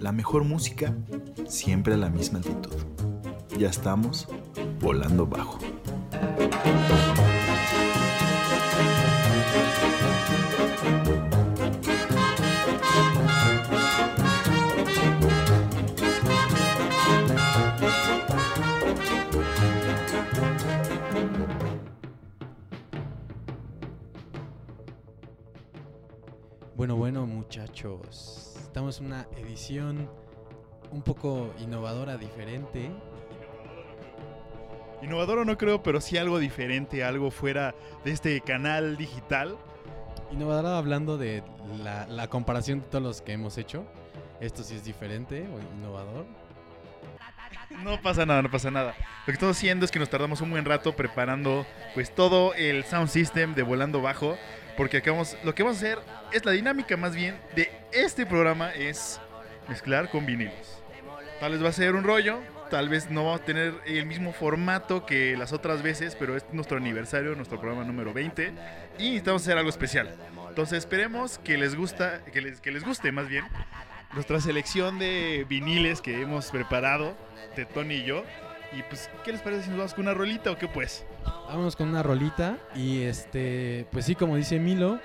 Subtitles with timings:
[0.00, 0.94] La mejor música,
[1.46, 2.74] siempre a la misma altitud.
[3.58, 4.26] Ya estamos
[4.80, 5.58] volando bajo.
[26.74, 28.39] Bueno, bueno, muchachos.
[28.98, 30.08] En una edición
[30.90, 32.90] un poco innovadora, diferente.
[35.00, 39.56] Innovador o no creo, pero sí algo diferente, algo fuera de este canal digital.
[40.32, 41.44] Innovadora hablando de
[41.84, 43.84] la, la comparación de todos los que hemos hecho.
[44.40, 46.26] Esto sí es diferente o innovador.
[47.84, 48.94] No pasa nada, no pasa nada.
[49.20, 51.64] Lo que estamos haciendo es que nos tardamos un buen rato preparando
[51.94, 54.36] pues todo el sound system de Volando Bajo.
[54.80, 55.98] Porque acabamos, lo que vamos a hacer
[56.32, 59.20] es la dinámica más bien de este programa es
[59.68, 60.82] mezclar con vinilos.
[61.38, 62.38] Tal vez va a ser un rollo,
[62.70, 66.46] tal vez no va a tener el mismo formato que las otras veces, pero es
[66.52, 68.54] nuestro aniversario, nuestro programa número 20
[68.98, 70.16] y necesitamos hacer algo especial.
[70.48, 73.44] Entonces esperemos que les gusta, que les, que les guste más bien
[74.14, 77.18] nuestra selección de viniles que hemos preparado,
[77.54, 78.24] de Tony y yo.
[78.72, 81.04] Y pues, ¿qué les parece si nos vamos con una rolita o qué pues?
[81.24, 85.00] Vámonos con una rolita y este, pues sí, como dice Milo,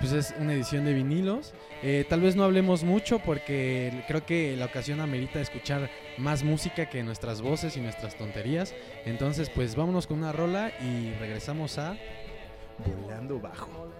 [0.00, 1.52] pues es una edición de vinilos.
[1.82, 6.86] Eh, tal vez no hablemos mucho porque creo que la ocasión amerita escuchar más música
[6.86, 8.74] que nuestras voces y nuestras tonterías.
[9.04, 11.96] Entonces, pues vámonos con una rola y regresamos a
[12.78, 13.90] Volando Bajo.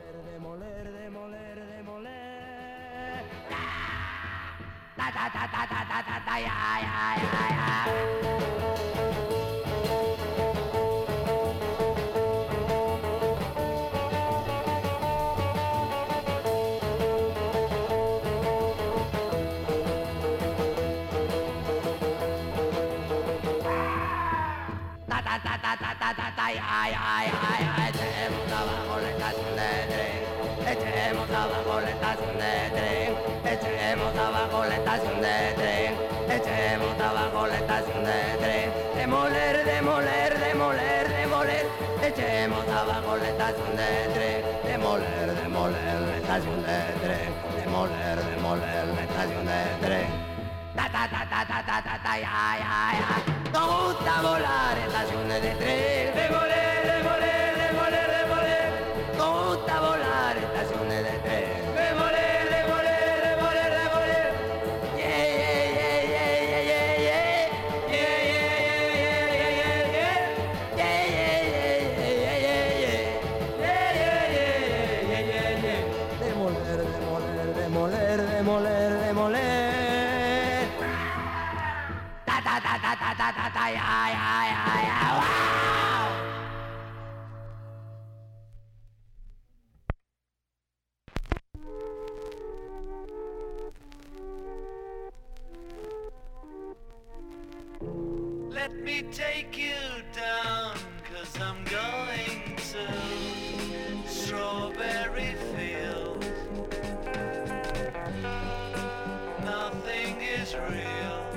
[30.71, 33.15] Echemos abajo la estación de tren,
[33.47, 35.94] echemos abajo la estación de tren,
[36.28, 41.66] echemos abajo la estación de tren, demoler, demoler, demoler, demoler,
[42.03, 47.34] echemos abajo la estación de tren, demoler, demoler la estación de tren,
[47.65, 50.06] demoler, demoler la estación de tren.
[50.75, 53.40] Ta ta ta ta ta ta ta ta ya ya ya.
[53.53, 56.59] Nos gusta volar estaciones de tren,
[98.51, 106.27] Let me take you down, cause I'm going to Strawberry Fields.
[109.45, 111.30] Nothing is real,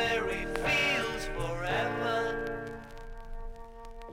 [0.00, 2.72] Strawberry Fields forever.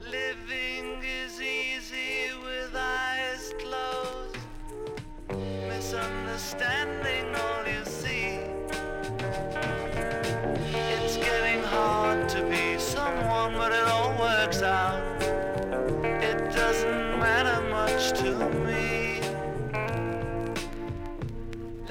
[0.02, 4.38] Living is easy with eyes closed
[5.68, 8.40] misunderstanding all you see.
[10.76, 15.02] It's getting hard to be someone, but it all works out.
[16.04, 18.67] It doesn't matter much to me.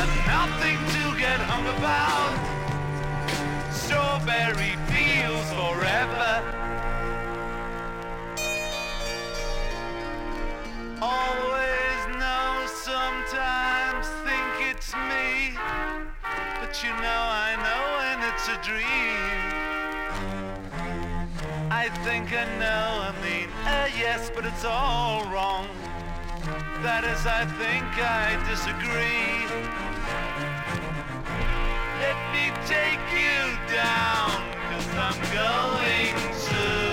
[0.00, 2.32] and nothing to get hung about.
[3.70, 6.32] Strawberry fields forever.
[11.02, 15.58] Always know sometimes think it's me,
[16.60, 19.60] but you know I know when it's a dream.
[21.70, 25.68] I think I know, I mean, uh, yes, but it's all wrong.
[26.82, 29.46] That is, I think I disagree.
[32.00, 33.42] Let me take you
[33.72, 36.14] down, cause I'm going
[36.46, 36.89] to.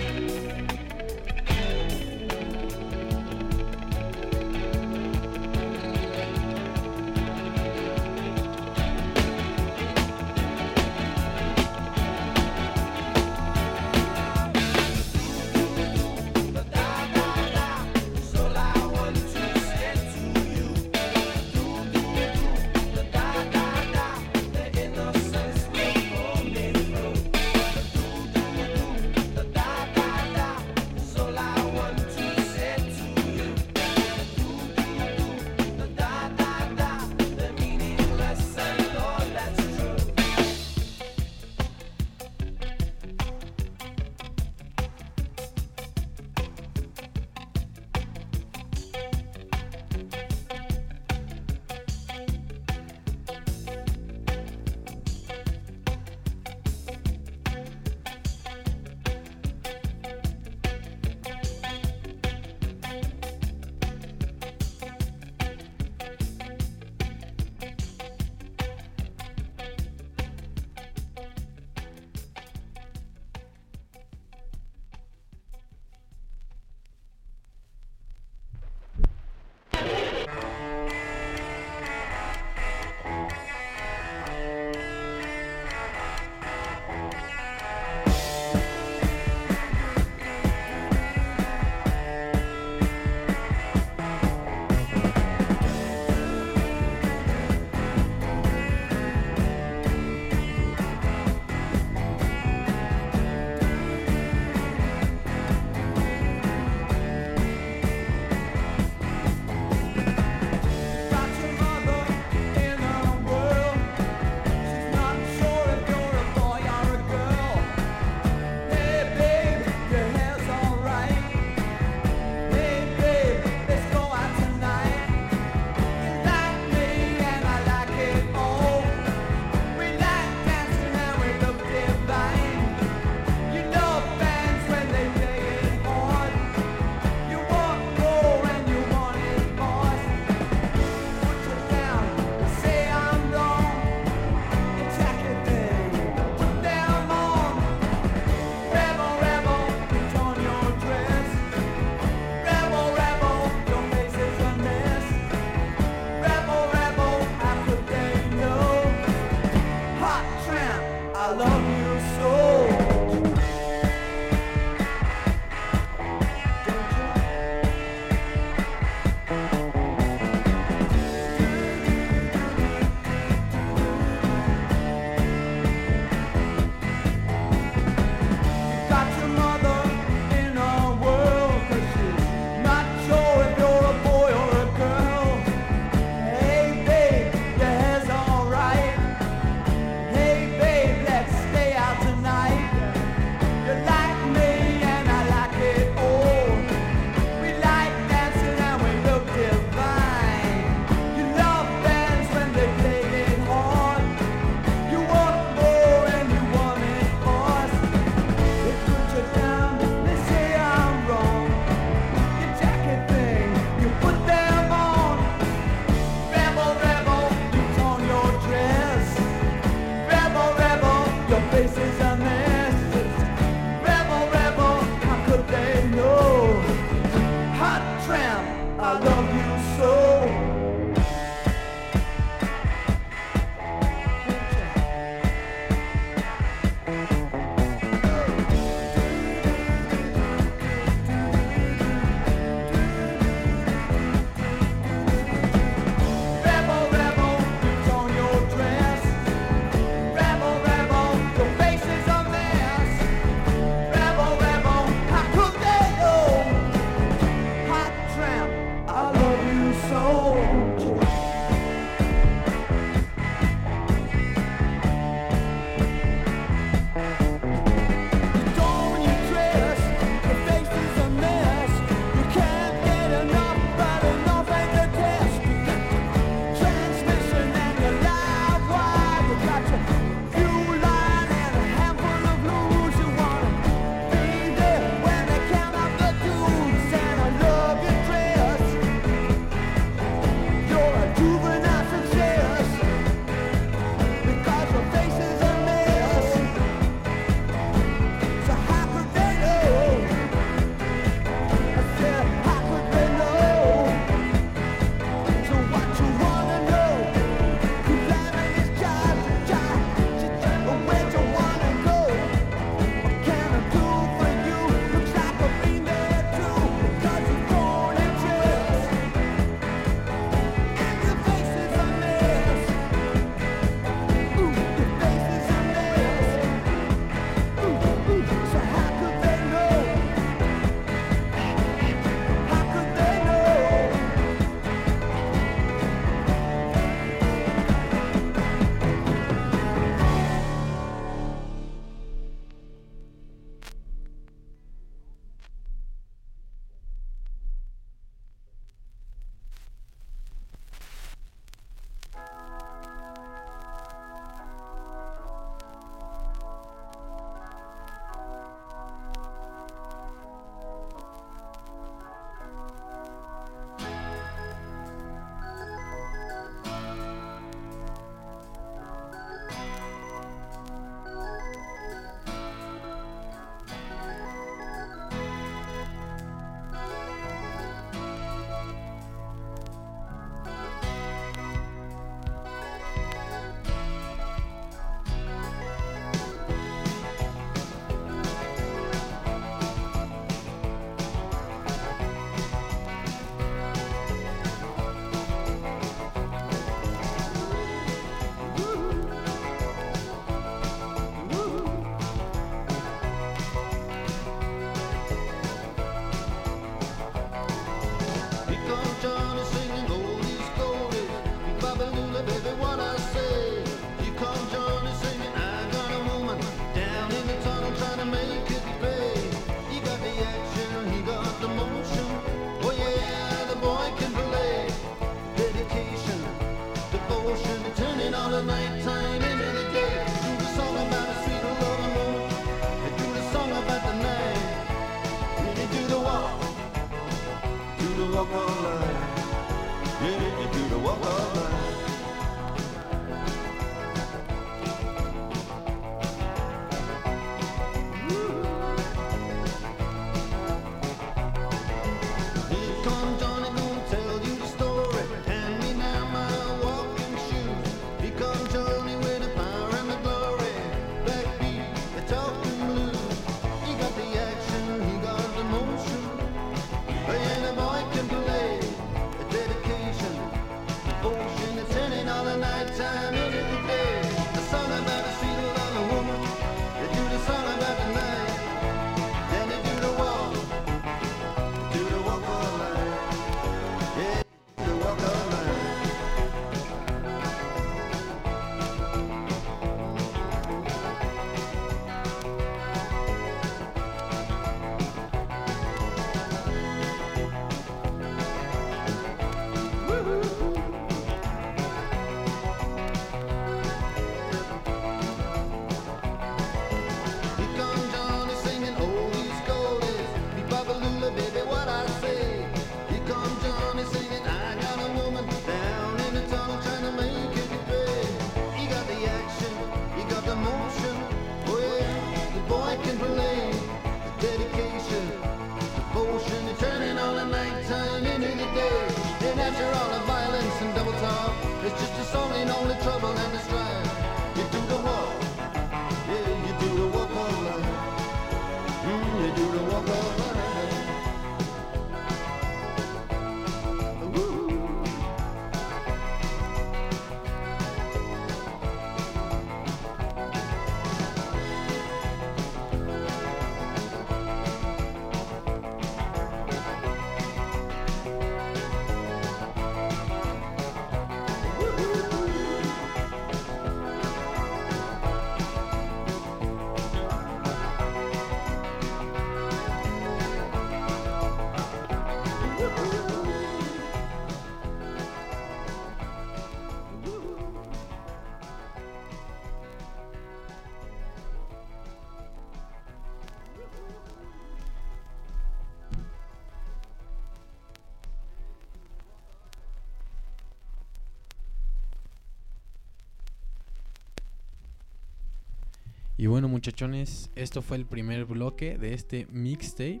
[596.22, 600.00] Y bueno, muchachones, esto fue el primer bloque de este mixtape.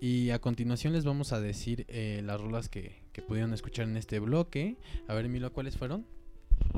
[0.00, 3.98] Y a continuación les vamos a decir eh, las rolas que, que pudieron escuchar en
[3.98, 4.78] este bloque.
[5.08, 6.06] A ver, Milo, ¿cuáles fueron?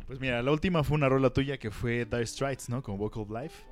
[0.09, 2.83] Pues mira, la última fue una rola tuya que fue Dire Straits, ¿no?
[2.83, 3.63] Con Vocal Life.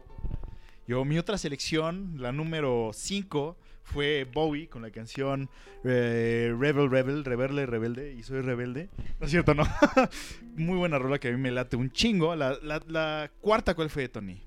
[0.87, 5.51] Yo, mi otra selección, la número 5, fue Bowie con la canción
[5.83, 8.89] eh, Rebel Rebel, Rebelde Rebelde, y soy rebelde.
[9.19, 9.65] No es cierto, no.
[10.55, 12.37] Muy buena rola que a mí me late un chingo.
[12.37, 14.41] La, la- la cuarta, ¿cuál fue, Tony?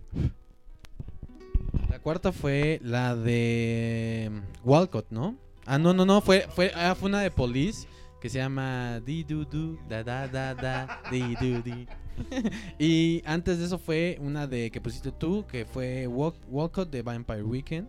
[2.02, 5.38] La cuarta fue la de mm, Walcott, ¿no?
[5.68, 7.88] Ah, no, no, no, fue, fue, ah, fue una de Police
[8.20, 11.88] que se llama Di Du Du, Da Da Da Da, Di Du Di.
[12.80, 17.04] y antes de eso fue una de que pusiste tú, que fue Walk, Walcott de
[17.04, 17.88] Vampire Weekend.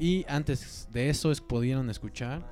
[0.00, 2.42] Y antes de eso es, pudieron escuchar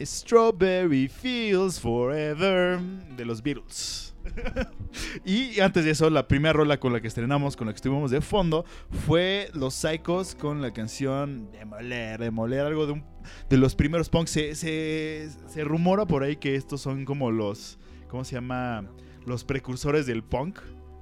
[0.00, 2.78] Strawberry Fields Forever
[3.16, 4.09] de los Beatles.
[5.24, 8.10] y antes de eso, la primera rola con la que estrenamos, con la que estuvimos
[8.10, 8.64] de fondo,
[9.06, 13.04] fue Los Psychos con la canción Demoler, Demoler, algo de, un-
[13.48, 14.30] de los primeros punks.
[14.30, 17.78] Se, se, se rumora por ahí que estos son como los,
[18.08, 18.84] ¿cómo se llama?
[19.26, 20.58] Los precursores del punk.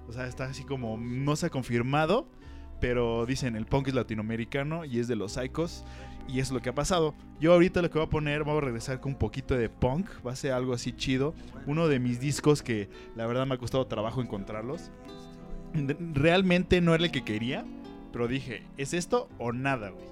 [0.08, 2.28] O sea, está así como, no se ha confirmado,
[2.80, 5.84] pero dicen el punk es latinoamericano y es de los Psychos.
[6.28, 7.14] Y es lo que ha pasado.
[7.40, 10.10] Yo ahorita lo que voy a poner, vamos a regresar con un poquito de punk.
[10.26, 11.34] Va a ser algo así chido.
[11.66, 14.90] Uno de mis discos que la verdad me ha costado trabajo encontrarlos.
[15.72, 17.64] Realmente no era el que quería,
[18.12, 20.06] pero dije, ¿es esto o nada, güey?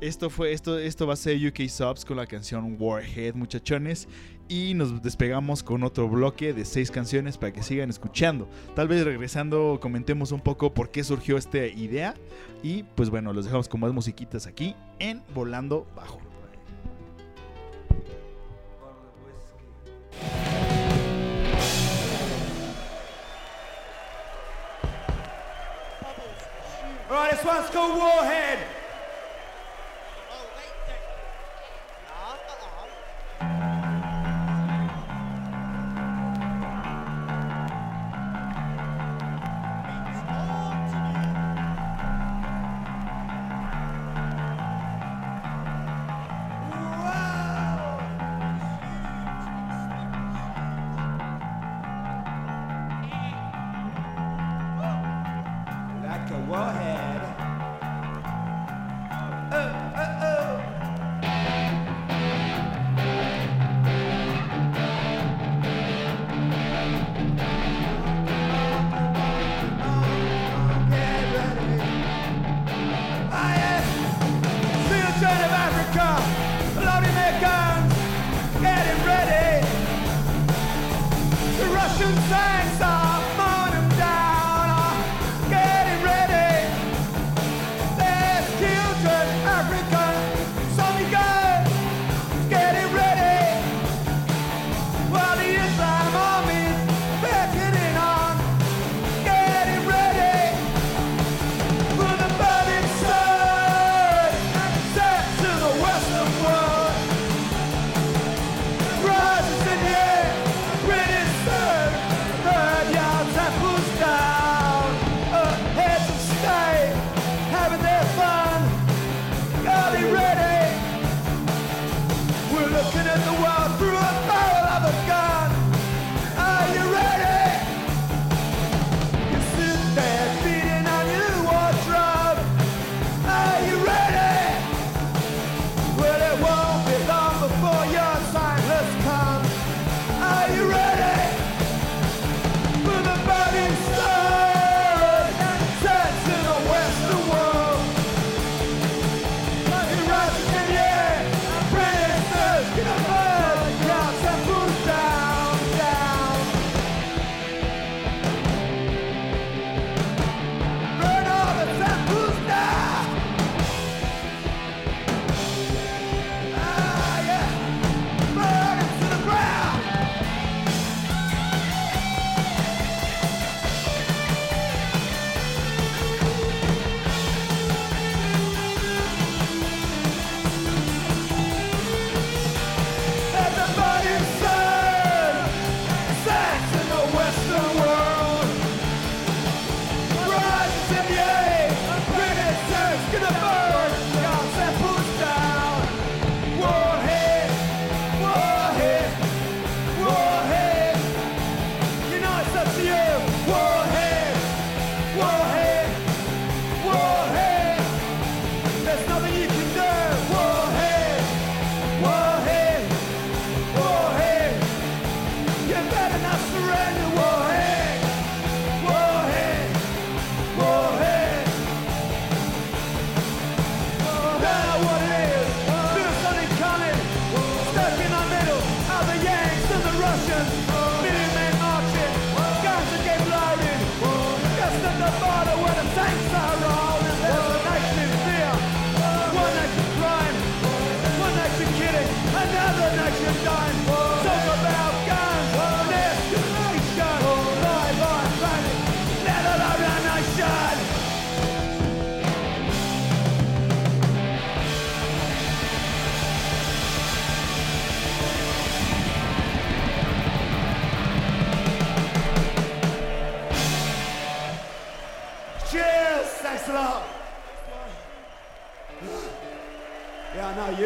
[0.00, 4.08] Esto fue, esto, esto va a ser UK Subs con la canción Warhead, muchachones.
[4.48, 8.48] Y nos despegamos con otro bloque de seis canciones para que sigan escuchando.
[8.74, 12.14] Tal vez regresando comentemos un poco por qué surgió esta idea.
[12.62, 16.20] Y pues bueno, los dejamos con más musiquitas aquí en Volando Bajo.
[27.10, 27.96] All right, Warhead.
[27.96, 28.83] warhead.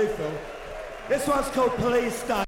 [0.03, 0.33] You, Phil.
[1.09, 2.48] This one's called Police State.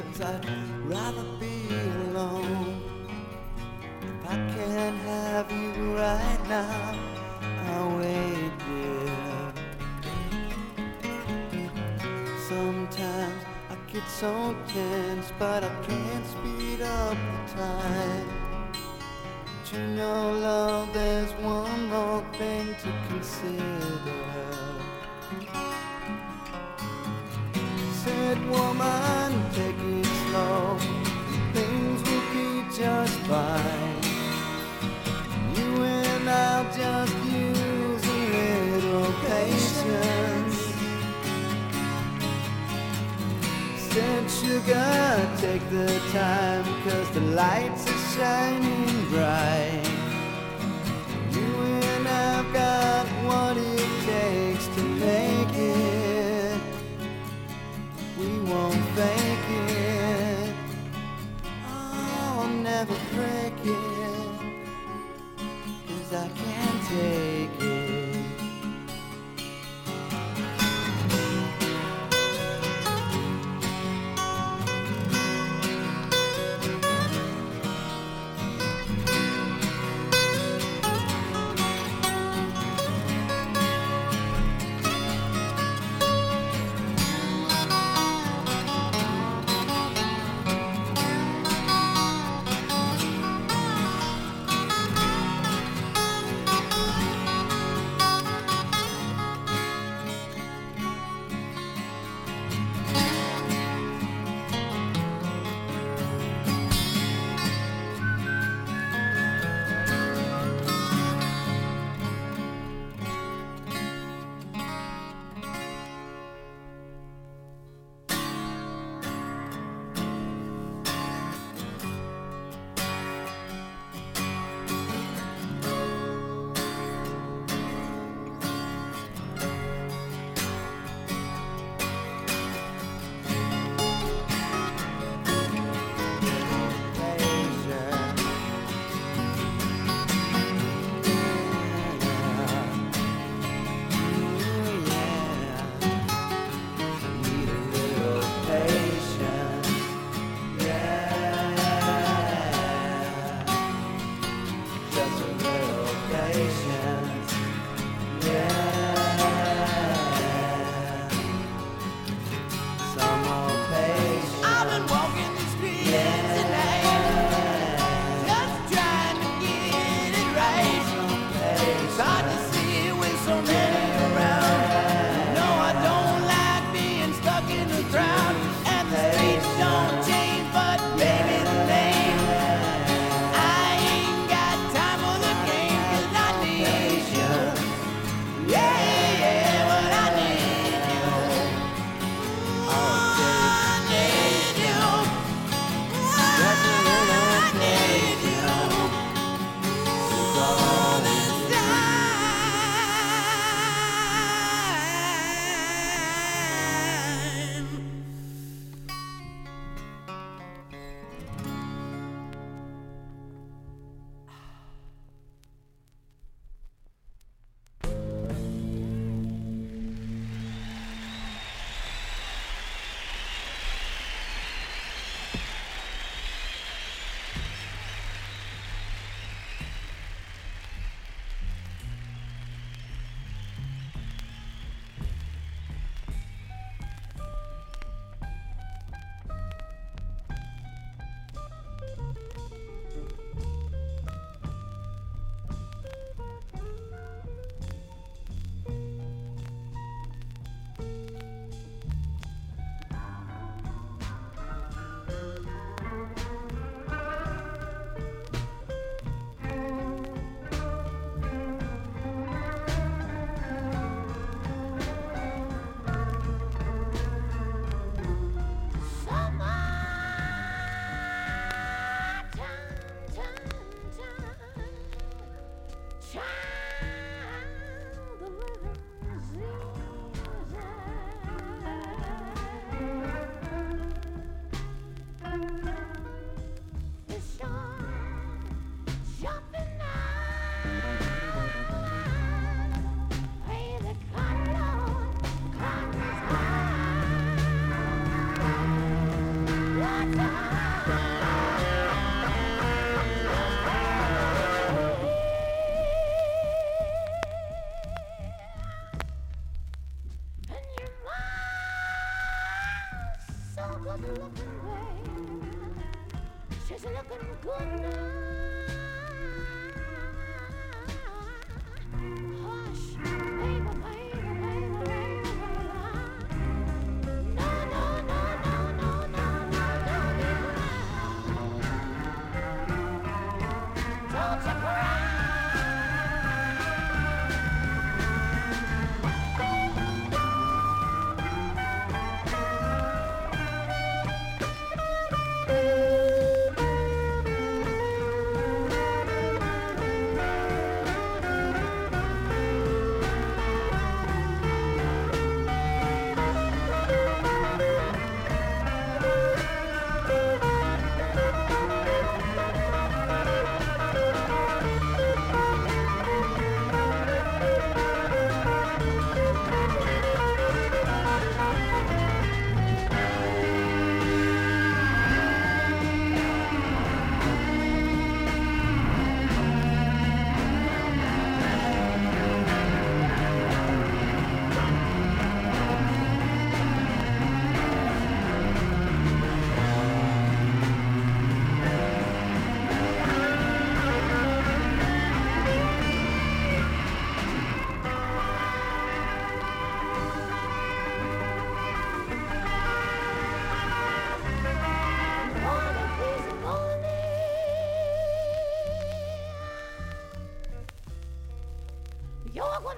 [0.00, 0.44] cause I'd
[0.84, 1.68] rather be
[2.08, 2.82] alone.
[4.02, 6.94] If I can't have you right now,
[7.66, 9.52] I'll wait there.
[12.48, 18.28] Sometimes I get so tense, but I can't speed up the time.
[19.44, 24.18] But you know, love, there's one more thing to consider.
[28.04, 29.27] Said woman,
[33.28, 34.02] fine.
[35.54, 38.22] You and I'll just use a
[38.72, 40.58] little patience.
[43.90, 49.86] Said sugar, take the time, cause the lights are shining bright.
[51.36, 51.50] You
[51.92, 56.60] and I've got what it takes to make it.
[58.18, 59.27] We won't fake
[62.78, 64.38] never break it.
[65.88, 67.27] Cause I can't take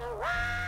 [0.01, 0.60] Wow!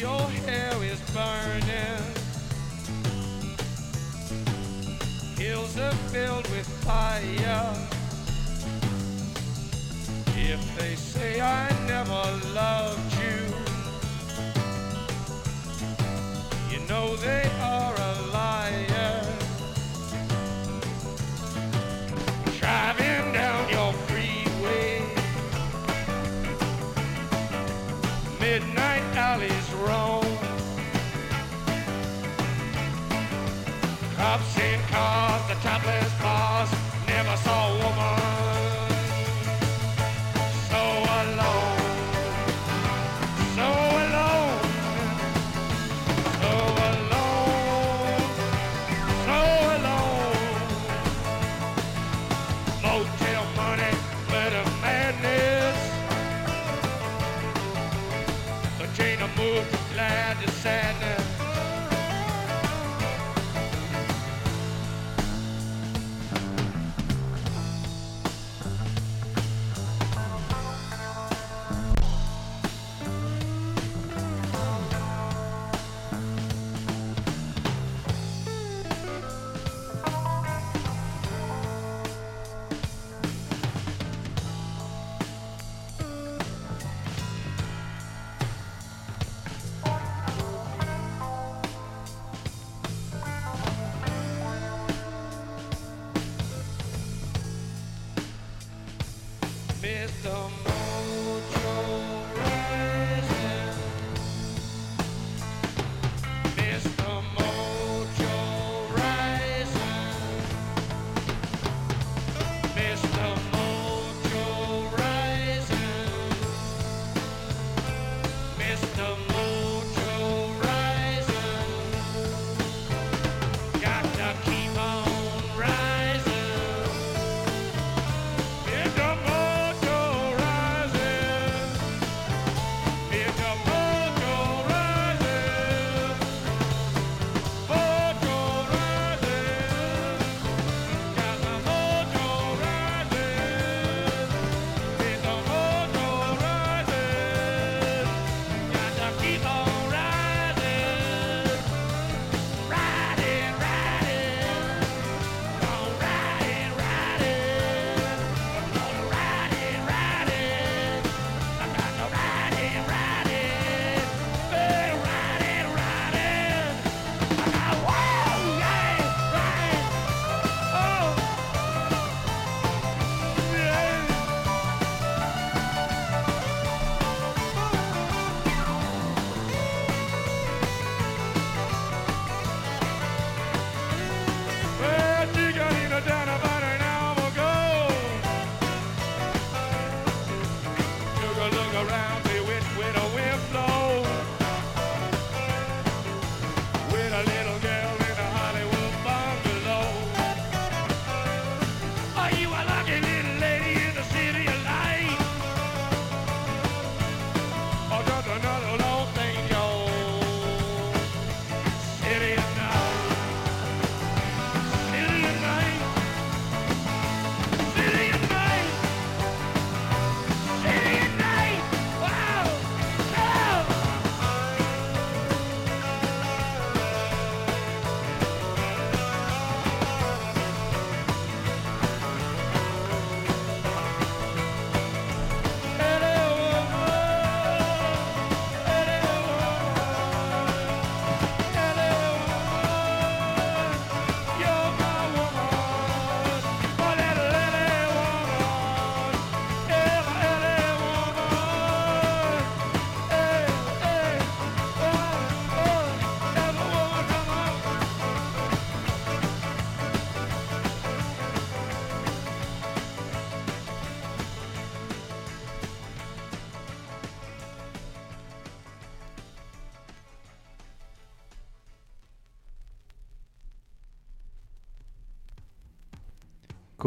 [0.00, 2.02] your hair is burning.
[5.36, 7.74] Hills are filled with fire.
[10.36, 12.22] If they say I never
[12.54, 13.38] loved you,
[16.70, 17.97] you know they are.
[35.68, 36.70] topless bars.
[37.06, 37.97] Never saw a woman.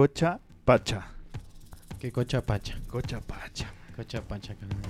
[0.01, 1.05] Cocha Pacha.
[1.99, 2.73] Que cocha pacha.
[2.89, 3.67] Cocha Pacha.
[3.95, 4.89] Cocha pacha, carnalita.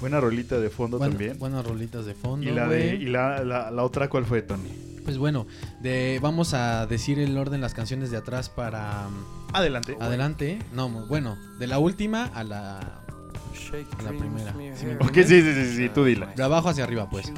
[0.00, 1.38] Buena rolita de fondo Bueno, también.
[1.38, 2.44] Buenas rolitas de fondo.
[2.44, 4.70] y la, de, y la, la, la otra, ¿cuál fue, Tony?
[5.04, 5.46] Pues bueno,
[5.80, 9.96] de, vamos a decir el orden las canciones de atrás para mm, Adelante.
[10.00, 10.58] adelante.
[10.72, 14.52] No, bueno, de la última a la, a la primera.
[14.74, 16.26] ¿Sí me Ok, sí, sí, sí, tú dila.
[16.34, 17.28] De abajo hacia arriba, pues.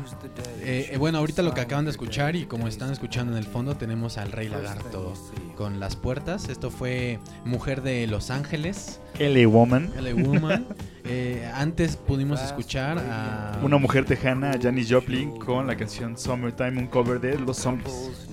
[0.62, 3.44] Eh, eh, bueno, ahorita lo que acaban de escuchar y como están escuchando en el
[3.46, 5.12] fondo, tenemos al Rey Lagarto
[5.60, 6.48] con las puertas.
[6.48, 9.90] Esto fue Mujer de Los Ángeles, LA Woman.
[10.00, 10.66] LA Woman.
[11.12, 13.58] Eh, antes pudimos escuchar a.
[13.64, 18.28] Una mujer tejana, Janis Joplin, con la canción Summertime, un cover de Los Zombies.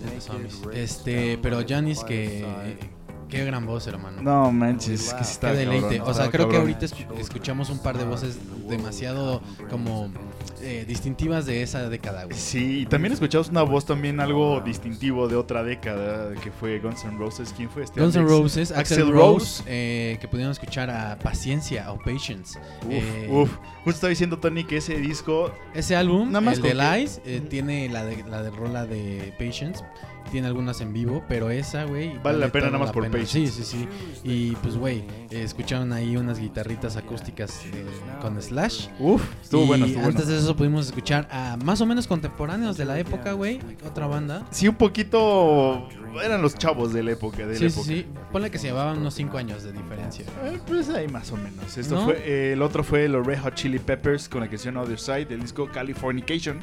[0.74, 2.46] Este, pero Janis, que.
[3.30, 4.22] Qué gran voz, hermano.
[4.22, 5.98] No manches, que está Qué deleite.
[5.98, 8.38] cabrón, o sea, creo que ahorita escu- escuchamos un par de voces
[8.70, 10.10] demasiado como
[10.68, 12.38] eh, distintivas de esa década, güey.
[12.38, 17.06] Sí, y también escuchamos una voz también algo distintivo de otra década, que fue Guns
[17.06, 17.54] N' Roses.
[17.56, 18.02] ¿Quién fue este?
[18.02, 18.26] Guns N'?
[18.28, 22.60] Roses, Axel Rose, eh, que pudieron escuchar a Paciencia o Patience.
[22.86, 23.50] Uf, Eh, uf.
[23.84, 27.42] Justo estaba diciendo Tony que ese disco Ese álbum, Nada más el de Lies, eh,
[27.50, 29.84] tiene la de, la de rola de Patience.
[30.30, 32.18] Tiene algunas en vivo, pero esa, güey.
[32.22, 33.10] Vale la pena nada más por.
[33.10, 33.48] Patience.
[33.48, 33.88] Sí, sí, sí.
[34.26, 34.98] Y pues, güey,
[35.30, 37.86] eh, escucharon ahí unas guitarritas acústicas eh,
[38.22, 38.88] con Slash.
[39.00, 40.32] Uf, estuvo y bueno, estuvo antes bueno.
[40.38, 43.60] de eso pudimos escuchar a más o menos contemporáneos de la época, güey.
[43.86, 44.46] Otra banda.
[44.52, 45.88] Sí, un poquito.
[46.24, 47.46] Eran los chavos de la época.
[47.46, 47.88] De la Sí, sí, época.
[47.88, 48.06] sí.
[48.32, 50.26] Ponle que se llevaban unos 5 años de diferencia.
[50.46, 51.78] Eh, pues ahí más o menos.
[51.78, 52.06] Esto ¿No?
[52.06, 55.26] fue, eh, el otro fue los Red Hot Chili Peppers con la canción Other Side
[55.26, 56.60] del disco Californication.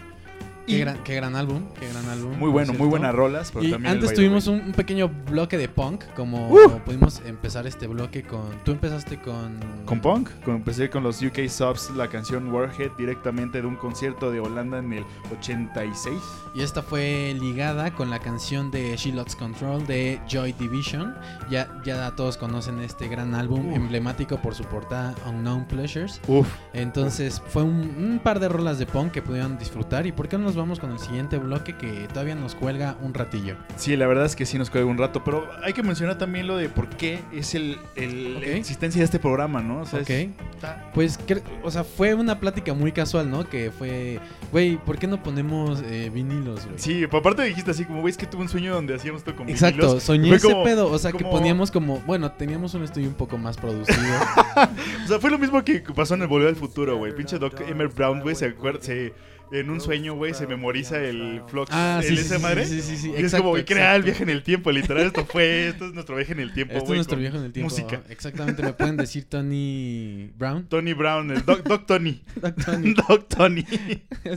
[0.67, 2.39] Qué Y gran, qué gran álbum, qué gran álbum.
[2.39, 3.51] muy bueno, muy buenas rolas.
[3.53, 6.79] Pero Y también antes tuvimos un, un pequeño bloque de punk, como ¡Uh!
[6.85, 8.51] pudimos empezar este bloque con...
[8.65, 9.59] Tú empezaste con...
[9.85, 14.31] Con punk, con- empecé con los UK Subs, la canción Warhead directamente de un concierto
[14.31, 15.05] de Holanda en el
[15.39, 16.15] 86.
[16.55, 21.15] Y esta fue ligada con la canción de She Lost Control de Joy Division.
[21.51, 26.21] Ya, ya todos conocen este gran álbum emblemático por su portada Unknown Pleasures.
[26.29, 30.07] Uf, Entonces fue un, un par de rolas de punk que pudieron disfrutar.
[30.07, 33.13] ¿Y por qué no nos vamos con el siguiente bloque que todavía nos cuelga un
[33.13, 33.57] ratillo?
[33.77, 36.47] sí, la verdad es que sí nos quedó un rato, pero hay que mencionar también
[36.47, 39.81] lo de por qué es el, la existencia de este programa, ¿no?
[39.81, 40.31] O sea, es- Ok.
[40.55, 41.19] está- Pues,
[41.65, 43.49] o sea, fue una plática muy casual, ¿no?
[43.49, 44.21] Que fue,
[44.53, 46.79] güey, ¿por qué no ponemos eh, vinilos, güey?
[46.79, 49.35] Sí, pero aparte dijiste así como, güey, es que tuve un sueño donde hacíamos esto
[49.35, 50.03] con Exacto, vinilos".
[50.03, 53.09] soñé Fue ese como- pedo, o sea, que como- poníamos como, bueno, teníamos un estudio
[53.09, 53.99] un poco más producido.
[55.05, 57.15] O sea, fue lo mismo que pasó en el Volver al Futuro, güey.
[57.15, 59.13] Pinche Doc Emmer Brown, güey, se acuerda, se-
[59.53, 61.71] en un sueño, güey, se memoriza el Flux.
[61.73, 62.67] Ah, el sí, sí, esa sí, madre.
[62.67, 65.07] sí, sí, sí, Y es como, güey, crea el viaje en el tiempo, literal.
[65.07, 66.97] Esto fue, esto es nuestro viaje en el tiempo, Esto güey.
[67.01, 67.71] es nuestro viejo en el tiempo.
[67.71, 68.03] Música.
[68.09, 70.67] Exactamente, me pueden decir Tony Brown.
[70.69, 72.23] Tony Brown, el Doc, Doc Tony.
[72.37, 72.95] Doc Tony.
[73.09, 73.65] Doc Tony.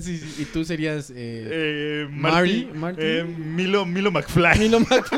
[0.02, 3.02] Sí, sí, y tú serías eh, Eh, Marty, Marty, Marty.
[3.02, 4.60] eh, Milo, Milo McFly.
[4.60, 5.10] Milo Mac-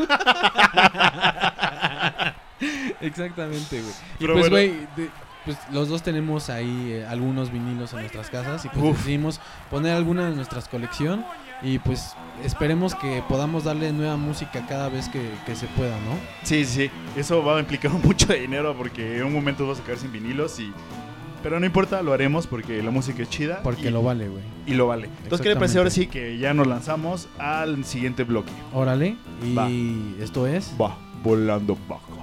[3.01, 3.93] Exactamente, güey.
[4.19, 5.09] Y Pero pues, güey, de-
[5.45, 8.97] pues los dos tenemos ahí eh, algunos vinilos en nuestras casas y pues Uf.
[8.97, 11.25] decidimos poner alguna de nuestras colección
[11.61, 12.13] y pues
[12.43, 16.17] esperemos que podamos darle nueva música cada vez que, que se pueda, ¿no?
[16.43, 16.89] Sí, sí.
[17.15, 20.11] Eso va a implicar mucho de dinero porque en un momento vas a quedar sin
[20.11, 20.71] vinilos y...
[21.41, 23.61] Pero no importa, lo haremos porque la música es chida.
[23.63, 24.43] Porque y, lo vale, güey.
[24.65, 25.09] y lo vale.
[25.23, 28.51] Entonces, ¿qué le parece ahora sí que ya nos lanzamos al siguiente bloque?
[28.73, 29.69] Órale, y Va.
[30.21, 30.73] esto es...
[30.79, 32.19] Va, volando bajo.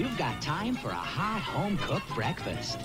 [0.00, 2.78] You've got time for a hot home cooked breakfast.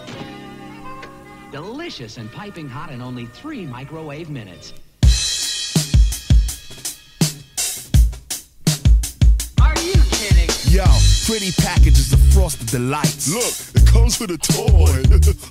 [1.50, 4.74] Delicious and piping hot in only three microwave minutes.
[9.76, 10.50] Are you kidding?
[10.72, 10.86] Yo,
[11.26, 13.30] pretty packages of frosted delights.
[13.34, 14.92] Look, it comes with a toy.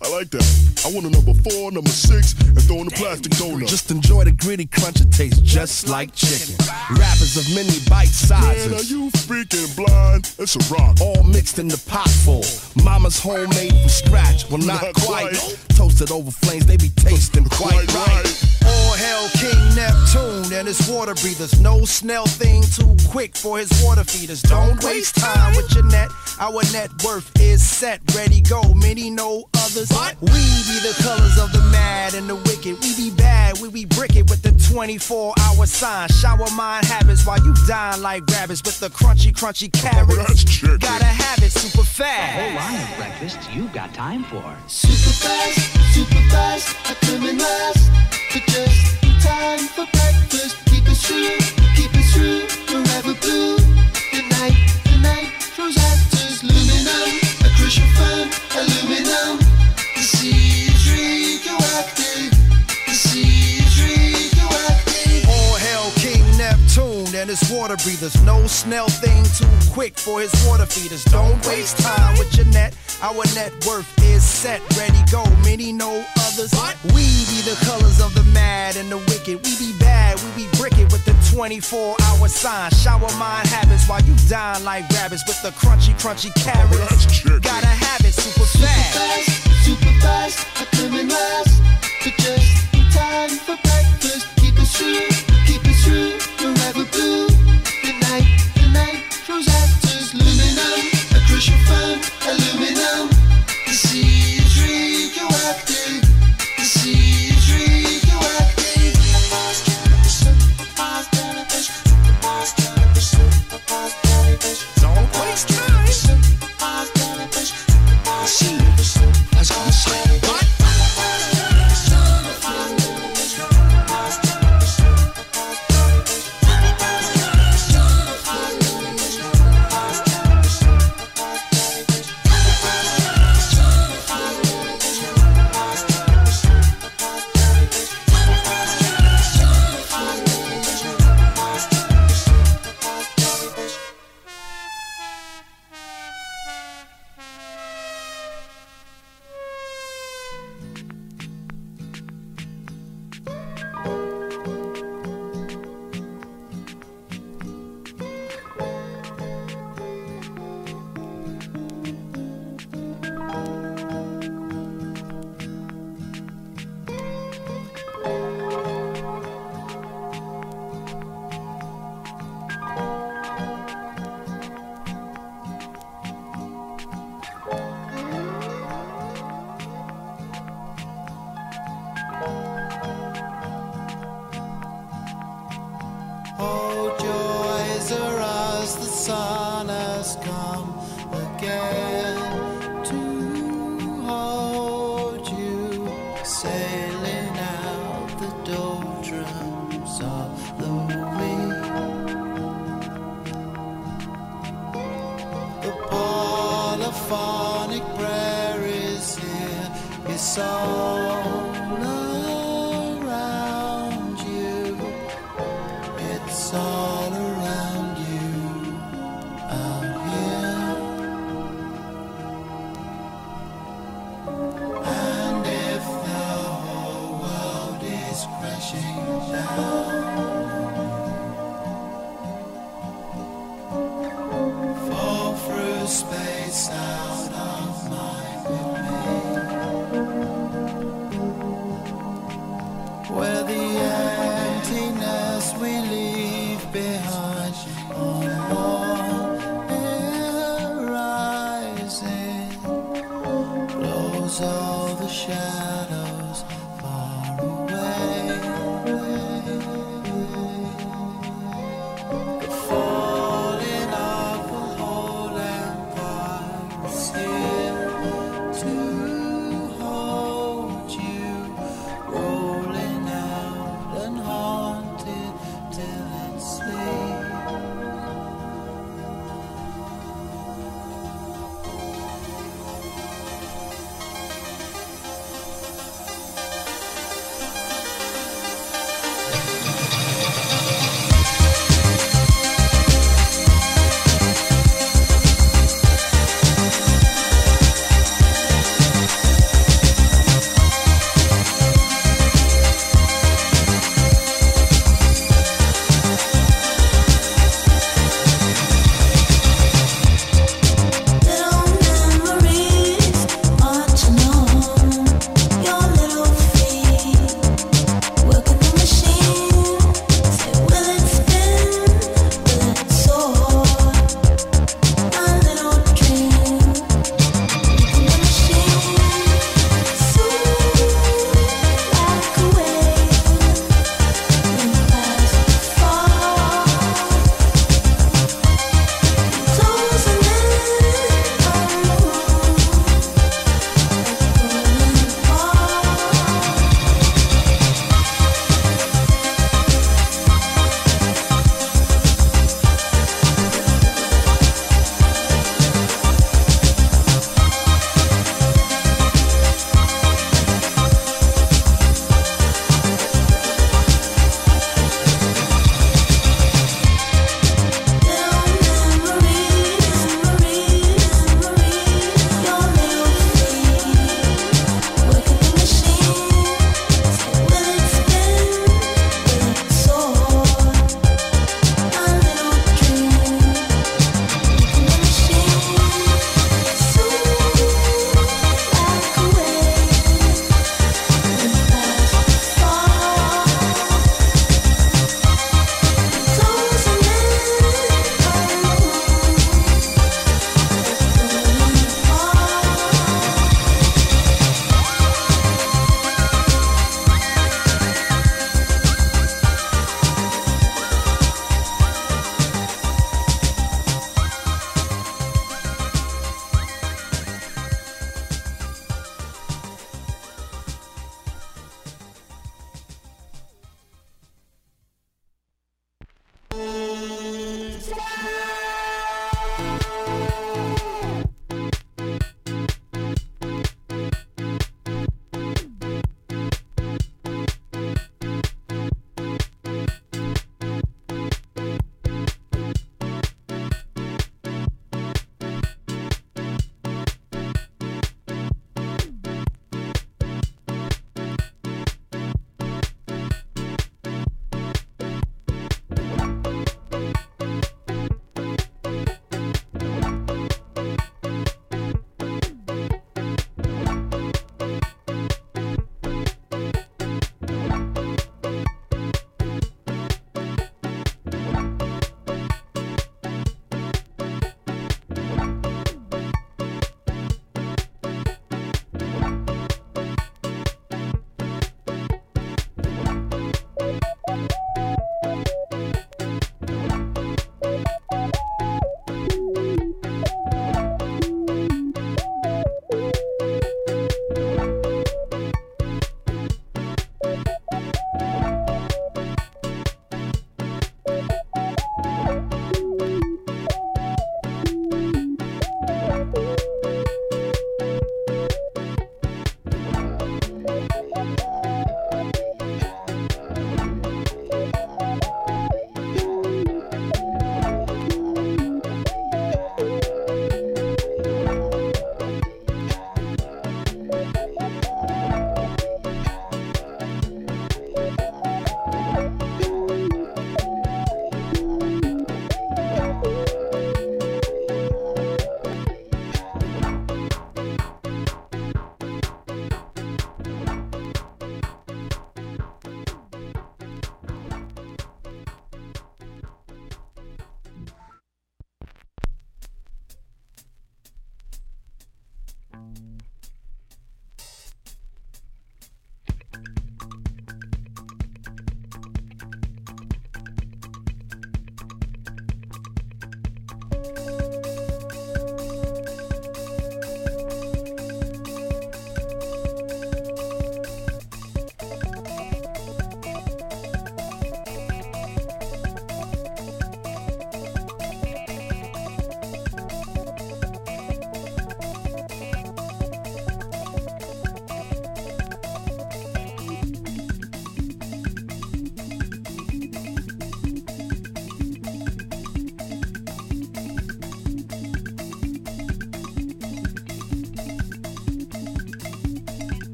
[0.06, 0.46] I like that.
[0.86, 3.68] I want a number four, number six, and throw in a plastic donut.
[3.68, 6.56] Just enjoy the gritty crunch, it tastes just like chicken.
[6.96, 8.90] Wrappers of many bite Man, are sizes.
[8.90, 10.32] you freaking blind?
[10.38, 11.00] It's a rock.
[11.00, 12.44] All mixed in the pot full.
[12.82, 14.48] Mama's homemade from scratch.
[14.48, 15.36] Well, not, Not quite.
[15.36, 15.56] quite.
[15.76, 18.24] Toasted over flames, they be tasting quite, Quite right.
[18.24, 18.46] right.
[18.66, 21.60] All hail King Neptune and his water breathers.
[21.60, 24.42] No snail thing too quick for his water feeders.
[24.42, 26.10] Don't waste time with your net.
[26.40, 28.62] Our net worth is set, ready, go.
[28.74, 29.90] Many know others.
[30.20, 32.80] We be the colors of the mad and the wicked.
[32.82, 36.08] We be bad, we be brick it with the 24 hour sign.
[36.08, 40.16] Shower mind habits while you dine like rabbits with the crunchy, crunchy oh, carrots.
[40.16, 40.78] that's chicken.
[40.78, 42.56] Gotta have it super A whole fast.
[42.56, 44.56] line of breakfast you've got time for.
[44.66, 47.90] Super fast, super fast, I come in last.
[48.32, 50.56] But just in time for breakfast.
[50.66, 51.38] Keep it true,
[51.76, 53.69] keep it true, forever blue.
[54.40, 56.09] The night,
[67.50, 68.20] water breathers.
[68.24, 71.04] No snail thing too quick for his water feeders.
[71.04, 72.74] Don't waste time with your net.
[73.02, 75.22] Our net worth is set, ready, go.
[75.44, 76.50] Many know others.
[76.92, 79.46] We be the colors of the mad and the wicked.
[79.46, 82.70] We be bad, we be bricket with the 24 hour sign.
[82.72, 87.22] Shower mind habits while you dine like rabbits with the crunchy, crunchy oh, carrots.
[87.40, 89.64] Gotta have it super fast.
[89.64, 91.62] super fast, I last,
[92.02, 94.39] but just in time for breakfast
[103.72, 104.19] see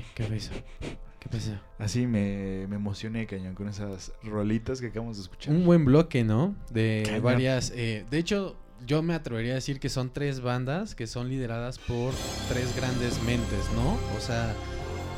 [0.00, 0.02] fue?
[0.14, 0.52] ¿Qué eso?
[1.20, 1.52] ¿Qué pasó?
[1.78, 5.54] Así me, me emocioné, cañón, con esas rolitas que acabamos de escuchar.
[5.54, 6.54] Un buen bloque, ¿no?
[6.70, 7.22] De Cañón.
[7.22, 7.72] varias.
[7.74, 8.56] eh, de hecho,
[8.86, 12.12] yo me atrevería a decir que son tres bandas que son lideradas por
[12.48, 13.98] tres grandes mentes, ¿no?
[14.16, 14.52] O sea,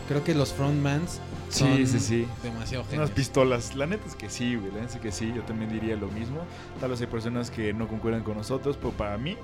[0.08, 2.26] creo que los frontmans son Sí, sí, sí.
[2.42, 3.10] demasiado Unas genios.
[3.12, 3.74] pistolas.
[3.74, 4.72] La neta es que sí, güey.
[4.72, 5.32] La neta es que sí.
[5.34, 6.40] Yo también diría lo mismo.
[6.80, 9.36] Tal vez hay personas que no concuerdan con nosotros, pero para mí,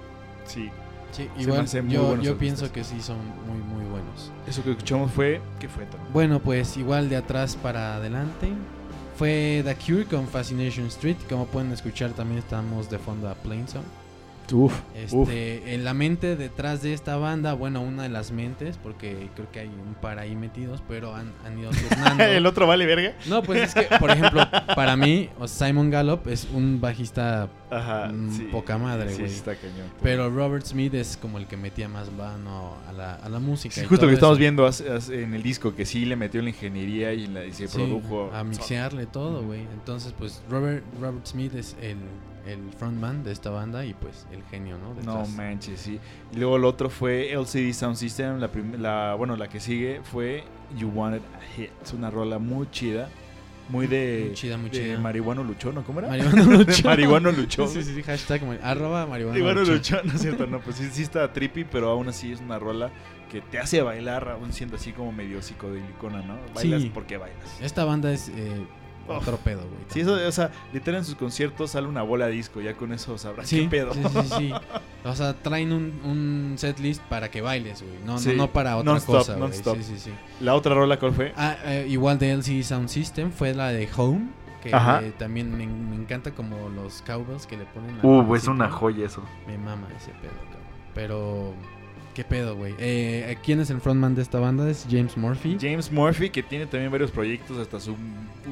[0.45, 0.69] sí.
[1.13, 2.37] Sí, igual yo, buenos yo artistas.
[2.39, 3.17] pienso que sí son
[3.47, 4.31] muy, muy buenos.
[4.47, 5.41] Eso que escuchamos fue.
[5.59, 6.01] ¿Qué fue, Tom?
[6.13, 8.49] Bueno, pues igual de atrás para adelante.
[9.17, 11.17] Fue The Cure con Fascination Street.
[11.29, 13.85] Como pueden escuchar, también estamos de fondo a Plainzone.
[14.53, 19.29] Uf, Este, en la mente detrás de esta banda, bueno, una de las mentes, porque
[19.35, 22.25] creo que hay un par ahí metidos, pero han, han ido turnando.
[22.25, 23.15] ¿El otro vale verga?
[23.27, 24.43] No, pues es que, por ejemplo,
[24.75, 28.49] para mí, Simon Gallup es un bajista Ajá, mm, sí.
[28.51, 29.89] poca madre, Sí, está cañón.
[30.03, 33.75] Pero Robert Smith es como el que metía más mano a la, a la música.
[33.75, 36.17] Sí, y justo lo que estamos viendo hace- hace en el disco, que sí le
[36.17, 38.31] metió la ingeniería y, la, y se produjo.
[38.35, 39.61] a mixearle todo, güey.
[39.73, 41.97] Entonces, pues Robert, Robert Smith es el,
[42.47, 44.95] el frontman de esta banda y pues el genio, ¿no?
[45.03, 45.99] No manches, sí.
[46.33, 48.39] Y luego el otro fue LCD Sound System.
[48.41, 50.45] La, la bueno, la que sigue fue
[50.77, 51.71] You Wanted a Hit.
[51.83, 53.09] Es una rola muy chida.
[53.69, 54.99] Muy de, Muy chida, muy de chida.
[54.99, 55.85] marihuano luchón, ¿no?
[55.85, 56.09] ¿Cómo era?
[56.09, 56.85] Marihuano luchón.
[56.87, 57.69] marihuano luchón.
[57.69, 59.77] Sí, sí, sí, hashtag arroba marihuano Marihuano luchón.
[59.77, 62.59] luchón, no es cierto, no, pues sí, sí está trippy, pero aún así es una
[62.59, 62.91] rola
[63.31, 66.37] que te hace bailar, aún siendo así como medio psicodelicona, ¿no?
[66.53, 66.91] Bailas Sí.
[66.93, 67.61] porque bailas.
[67.61, 68.67] Esta banda es eh,
[69.19, 69.81] otro pedo, güey.
[69.89, 72.93] Sí, eso, o sea, literal en sus conciertos sale una bola de disco, ya con
[72.93, 73.95] eso sabrás Sí, qué pedo.
[73.95, 74.53] sí, sí, sí.
[75.03, 77.95] O sea, traen un, un setlist para que bailes, güey.
[78.05, 79.53] No, Sí, no, no para otra non-stop, cosa, güey.
[79.53, 80.11] Sí, sí, sí.
[80.41, 81.33] La otra rola, ¿cuál fue?
[81.39, 84.29] Ah, eh, igual de LCD Sound System fue la de Home,
[84.63, 85.01] que Ajá.
[85.03, 87.99] eh, también me, me encanta como los cowbells que le ponen.
[87.99, 89.25] al Uh, es una joya eso.
[89.47, 90.61] Me mama ese pedo, cabrón.
[90.95, 91.55] Pero,
[92.21, 92.75] ¿qué pedo, güey?
[92.79, 94.69] Eh, ¿Quién es el frontman de esta banda?
[94.69, 95.57] Es James Murphy.
[95.59, 97.97] James Murphy, que tiene también varios proyectos, hasta su,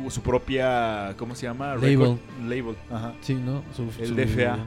[0.08, 1.74] su propia, ¿cómo se llama?
[1.74, 1.98] Label.
[1.98, 2.18] Record-
[2.48, 3.12] label, ajá.
[3.20, 3.62] Sí, ¿no?
[3.76, 4.58] Su- El su- DFA.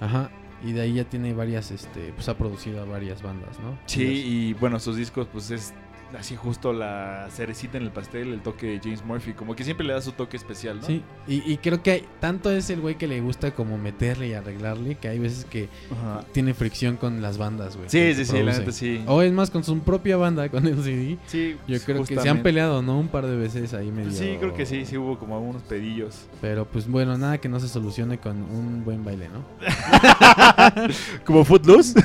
[0.00, 0.30] Ajá.
[0.64, 3.76] Y de ahí ya tiene varias, este, pues ha producido a varias bandas, ¿no?
[3.86, 5.74] Sí, y bueno, sus discos, pues es
[6.18, 9.86] así justo la cerecita en el pastel, el toque de James Murphy, como que siempre
[9.86, 10.86] le da su toque especial, ¿no?
[10.86, 14.28] Sí, y, y creo que hay- tanto es el güey que le gusta como meterle
[14.28, 16.24] y arreglarle, que hay veces que Ajá.
[16.32, 17.88] tiene fricción con las bandas, güey.
[17.88, 19.02] Sí, sí, sí, la neta sí.
[19.06, 21.18] O es más con su propia banda, con el CD.
[21.26, 22.98] Sí, Yo creo que se han peleado, ¿no?
[22.98, 24.06] Un par de veces ahí medio.
[24.08, 26.26] Pues sí, creo que sí, sí hubo como algunos pedillos.
[26.40, 29.44] Pero pues bueno, nada que no se solucione con un buen baile, ¿no?
[31.24, 31.94] ¿Como Footloose?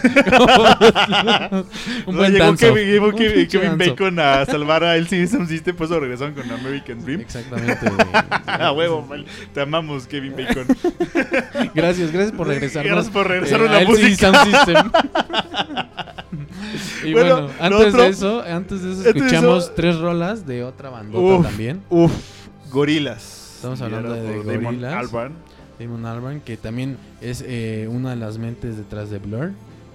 [2.06, 2.74] un No, buen llegó danzo.
[2.74, 3.96] Kevin, llegó Kevin- danzo.
[4.02, 5.18] Bacon a salvar a él sí
[5.48, 7.22] System, pues regresaron con American Dream.
[7.22, 7.80] Exactamente,
[8.48, 9.26] ah, huevo, mal.
[9.54, 10.66] Te amamos, Kevin Bacon.
[11.76, 12.92] Gracias, gracias por regresarnos.
[12.92, 14.34] Gracias por regresar eh, a la LCD música.
[14.34, 14.92] Sound System.
[17.06, 20.46] y Bueno, bueno, antes otro- de eso, antes de eso de escuchamos eso- tres rolas
[20.46, 21.82] de otra bandota Uf, también.
[21.90, 22.12] Uf,
[22.72, 23.54] Gorilas.
[23.56, 24.84] Estamos hablando de Liderado por Damon.
[24.86, 25.34] Albarn.
[25.80, 29.52] Damon Albarn, que también es eh, una de las mentes detrás de Blur.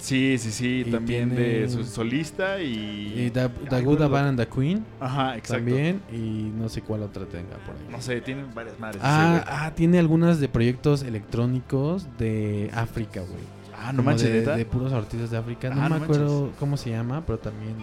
[0.06, 2.68] Sí, sí, sí, Y también tiene- de su solista y...
[3.16, 4.84] Y Good, bueno, Bad and The Queen.
[5.00, 5.64] Ajá, exacto.
[5.64, 6.00] También.
[6.12, 7.86] Y no sé cuál otra tenga por ahí.
[7.90, 9.00] No sé, tienen varias madres.
[9.04, 13.42] Ah, ah, tiene algunas de proyectos electrónicos de África, güey.
[13.76, 15.70] Ah, no Como manches, de, de puros artistas de África.
[15.70, 16.58] No Ah, me acuerdo manches.
[16.60, 17.74] cómo se llama, pero también.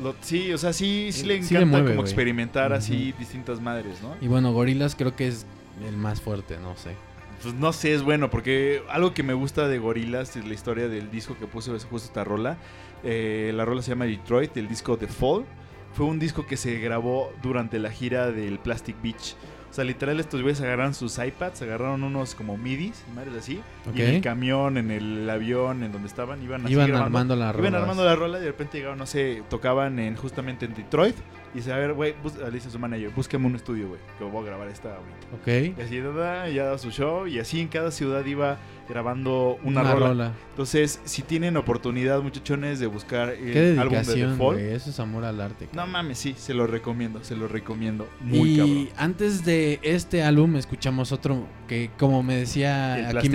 [0.00, 3.60] Lo- sí, o sea, sí, sí le Sí encanta le mueve, como experimentar así distintas
[3.60, 4.14] madres, ¿no?
[4.20, 5.46] Y bueno, Gorilas creo que es
[5.86, 6.92] el más fuerte, no sé.
[7.42, 10.88] Pues no sé, es bueno, porque algo que me gusta de Gorillaz es la historia
[10.88, 12.56] del disco que puse, es justo esta rola.
[13.04, 15.44] Eh, la rola se llama Detroit, el disco The Fall.
[15.92, 19.34] Fue un disco que se grabó durante la gira del Plastic Beach.
[19.70, 23.60] O sea, literal, estos güeyes agarraron sus iPads, agarraron unos como midis, madres así.
[23.94, 27.06] Y en el camión, en el avión, en donde estaban, iban así Iban grabando.
[27.06, 27.80] armando las Iban rolas.
[27.82, 31.16] armando la rola y de repente llegaron, no sé, tocaban en, justamente en Detroit.
[31.54, 34.24] Y dice, a ver, güey, le dice a su manager, búsqueme un estudio, güey, que
[34.24, 35.26] voy a grabar esta ahorita.
[35.40, 35.78] Ok.
[35.78, 37.26] Y así, da, da, ya daba su show.
[37.26, 38.58] Y así en cada ciudad iba
[38.88, 40.06] grabando una, Una rola.
[40.08, 40.32] rola.
[40.50, 44.58] Entonces, si tienen oportunidad, muchachones, de buscar el Qué álbum de The Fall.
[44.58, 45.68] Eso es amor al arte.
[45.72, 48.08] No mames, sí, se lo recomiendo, se lo recomiendo.
[48.20, 48.88] Muy y cabrón.
[48.96, 53.28] antes de este álbum escuchamos otro que como me decía aquí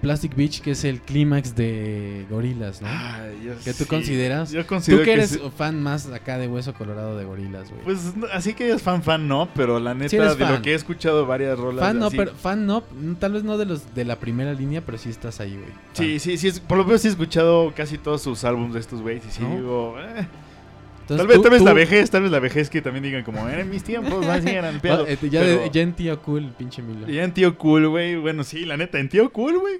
[0.00, 0.60] Plastic Beach.
[0.62, 2.88] que es el clímax de Gorilas, ¿no?
[2.88, 3.86] Ay, yo ¿Qué tú sí.
[3.86, 4.50] consideras?
[4.50, 5.40] Yo considero tú que que eres sí.
[5.56, 7.82] fan más acá de Hueso Colorado de Gorilas, güey.
[7.84, 10.54] Pues así que es fan fan no, pero la neta Sí eres de fan.
[10.54, 13.44] lo que he escuchado varias rolas fan no, así- pero fan no, mm, tal vez
[13.44, 15.72] no de los de la primera línea, pero sí estás ahí, güey.
[15.92, 19.02] Sí, sí, sí, por lo menos sí he escuchado casi todos sus álbumes de estos
[19.02, 19.54] güeyes y sí ¿No?
[19.56, 20.26] digo, eh.
[21.04, 23.22] Entonces, tal vez, tú- tal vez la vejez, tal vez la vejez que también digan
[23.24, 26.20] como, "Eh, en mis tiempos más bien eran pedo", eh, ya, pero- ya en tío
[26.22, 27.10] cool, pinche Milo.
[27.10, 29.74] Y en Tío Cool, güey, bueno, sí, la neta, en Tío Cool, güey.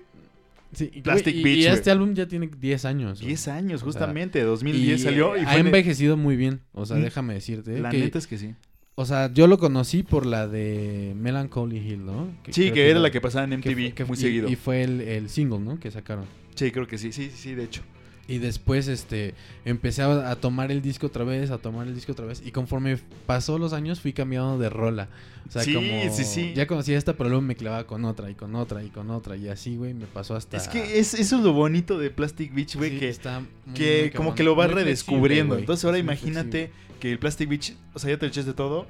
[0.74, 1.56] Sí, y- Plastic y, Beach.
[1.58, 3.20] y este álbum ya tiene 10 años.
[3.20, 3.28] güey.
[3.28, 4.42] 10 años, O sea, justamente.
[4.42, 6.60] 2010 salió y ha envejecido muy bien.
[6.72, 7.02] O sea, Mm.
[7.04, 7.78] déjame decirte.
[7.78, 8.54] La que- neta es que sí.
[8.96, 12.28] O sea, yo lo conocí por la de Melancholy Hill, ¿no?
[12.50, 14.48] Sí, que era la que pasaba en MTV fue- muy y- seguido.
[14.48, 15.80] Y fue el, el single, ¿no?
[15.80, 16.24] Que sacaron.
[16.54, 17.82] Sí, creo que sí, sí, sí, de hecho.
[18.26, 19.34] Y después, este,
[19.64, 22.42] empecé a, a tomar el disco otra vez, a tomar el disco otra vez.
[22.44, 25.08] Y conforme pasó los años, fui cambiando de rola.
[25.46, 25.86] O sea, Sí, como...
[26.14, 26.52] sí, sí.
[26.54, 29.36] Ya conocía esta, pero luego me clavaba con otra, y con otra, y con otra.
[29.36, 30.56] Y así, güey, me pasó hasta...
[30.56, 34.02] Es que es, eso es lo bonito de Plastic Beach, güey, que, está muy, que
[34.04, 35.58] muy como que lo vas flexible, redescubriendo.
[35.58, 36.70] Entonces ahora imagínate
[37.00, 38.86] que el Plastic Beach, o sea, ya te echaste todo.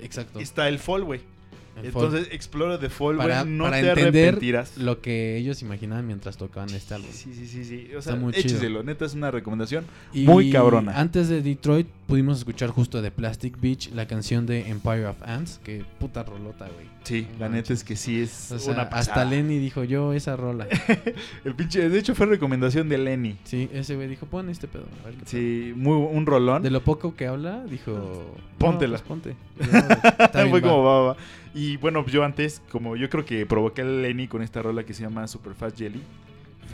[0.00, 0.40] Exacto.
[0.40, 1.20] Está el fall, güey.
[1.82, 4.78] Entonces explora the fall, güey, para, no para te entender arrepentirás.
[4.78, 7.08] lo que ellos imaginaban mientras tocaban este álbum.
[7.12, 7.88] Sí, sí, sí, sí.
[7.94, 8.46] O Está sea, muy chido.
[8.46, 10.98] écheselo, neta es una recomendación Y muy cabrona.
[10.98, 15.60] Antes de Detroit pudimos escuchar justo de Plastic Beach la canción de Empire of Ants,
[15.64, 16.86] que puta rolota, güey.
[17.04, 19.24] Sí, la neta es que sí es O sea, una hasta pasada.
[19.26, 20.66] Lenny dijo yo esa rola.
[21.44, 23.36] El pinche, de hecho fue recomendación de Lenny.
[23.44, 24.84] Sí, ese güey dijo, pon este pedo.
[25.02, 26.62] a ver qué Sí, muy un rolón.
[26.62, 28.98] De lo poco que habla, dijo, Póntela.
[28.98, 29.36] "No, pues ponte.
[29.60, 30.68] Yo, "Está Fue va".
[30.68, 31.16] como va.
[31.54, 34.92] Y bueno, yo antes, como yo creo que provoqué a Lenny con esta rola que
[34.92, 36.02] se llama Super Fast Jelly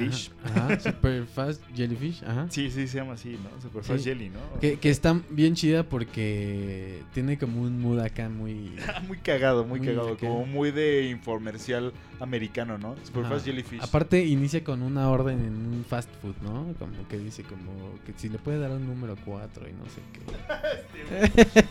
[0.07, 0.31] Fish.
[0.45, 2.47] Ajá, ajá, Super Fast Jellyfish, ajá.
[2.51, 3.61] Sí, sí, se llama así, ¿no?
[3.63, 3.93] Super Sí.
[3.93, 4.39] Fast Jelly, ¿no?
[4.61, 8.73] Que, que está bien chida porque tiene como un mood acá muy...
[9.09, 10.27] muy cagado, muy, Muy cagado, acá.
[10.27, 12.97] como muy de infomercial americano, ¿no?
[13.05, 13.35] Super Ajá.
[13.35, 13.81] Fast Jellyfish.
[13.83, 16.75] Aparte inicia con una orden en un fast food, ¿no?
[16.79, 20.01] Como que dice como que si le puede dar un número 4 y no sé
[20.13, 20.21] qué.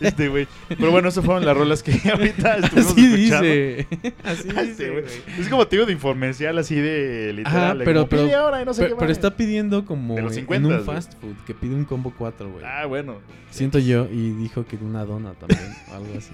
[0.00, 0.46] Este güey.
[0.68, 3.46] Pero bueno, esas fueron las rolas que ahorita estuvimos Así escuchando.
[3.46, 3.86] dice.
[4.24, 5.22] Así Este dice.
[5.38, 7.76] Es como te digo de infomercial así de literal.
[7.76, 9.12] Ajá, pero, como, pero, "Pide ahora y no sé pero, qué pero madre".
[9.12, 10.84] está pidiendo como De los en 50, un güey.
[10.86, 12.64] fast food, que pide un combo 4, güey.
[12.64, 13.16] Ah, bueno.
[13.50, 16.32] Siento yo, y dijo que una dona también, o algo así.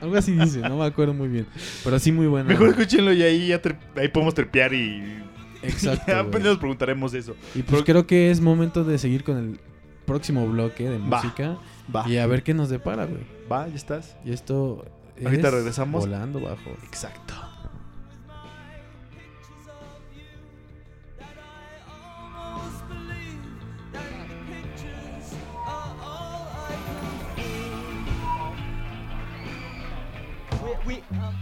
[0.00, 1.46] Algo así dice, no me acuerdo muy bien.
[1.84, 2.48] Pero sí muy bueno.
[2.48, 3.60] Mejor escúchenlo y ahí, ya
[3.96, 5.22] ahí podemos trepear y.
[5.62, 6.42] Exacto, ya güey.
[6.42, 7.34] nos preguntaremos eso.
[7.54, 9.60] Y pues creo que es momento de seguir con el
[10.06, 11.56] próximo bloque de Va, música.
[11.94, 12.08] va.
[12.08, 13.22] Y a ver qué nos depara, güey.
[13.50, 14.16] Va, ya estás.
[14.24, 14.84] Y esto.
[15.24, 16.00] Ahorita es regresamos.
[16.04, 16.70] Volando bajo.
[16.84, 17.34] Exacto.
[30.86, 31.36] We, we, um,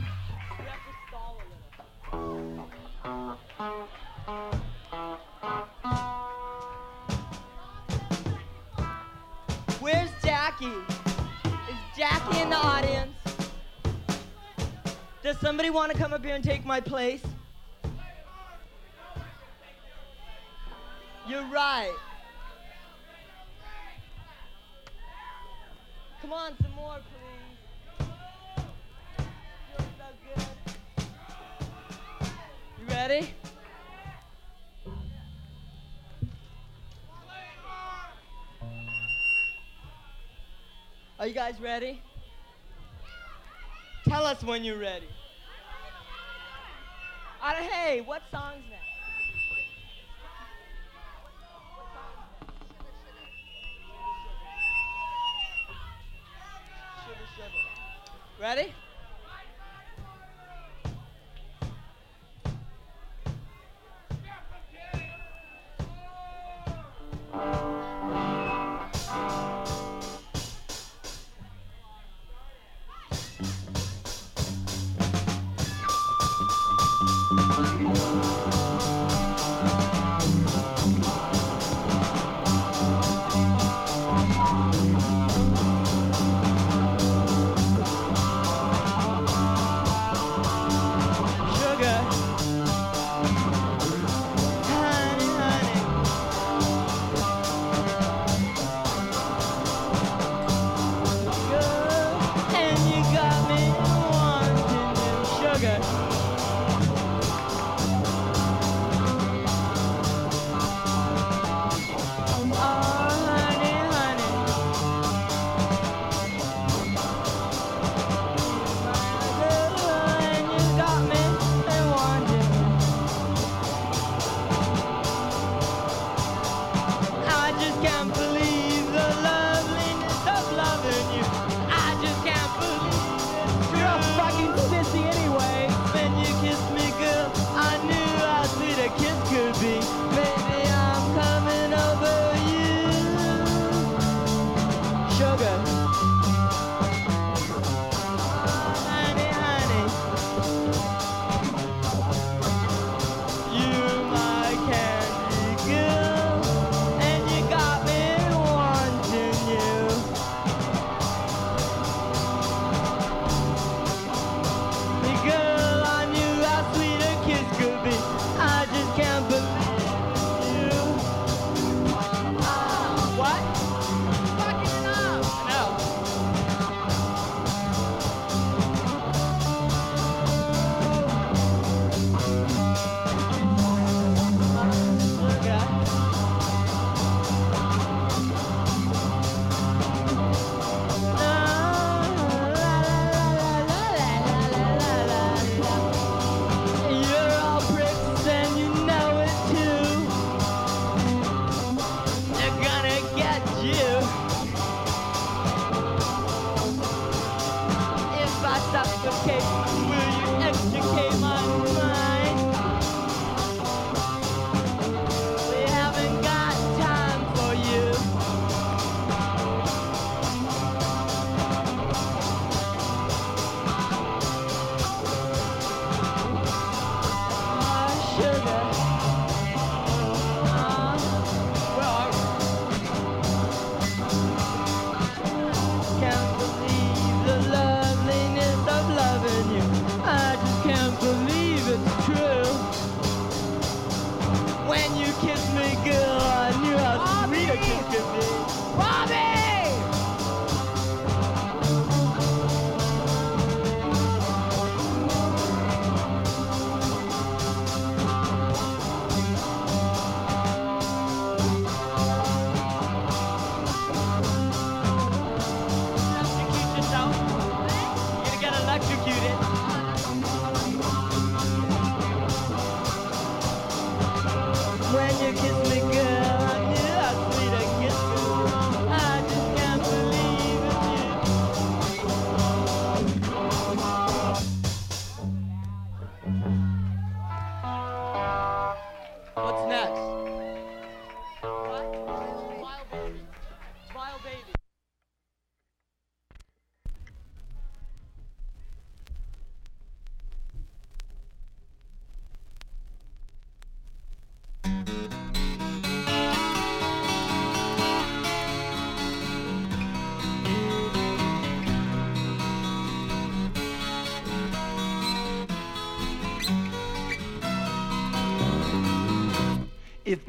[9.80, 10.66] Where's Jackie?
[10.66, 13.16] Is Jackie in the audience?
[15.22, 17.22] Does somebody want to come up here and take my place?
[21.26, 21.94] You're right.
[26.20, 26.98] Come on, some more,
[33.08, 33.32] ready?
[41.18, 42.02] Are you guys ready?
[44.06, 45.08] Tell us when you're ready.
[47.42, 48.84] Uh, hey, what song's next?
[58.38, 58.74] Ready?
[67.32, 67.79] Bye.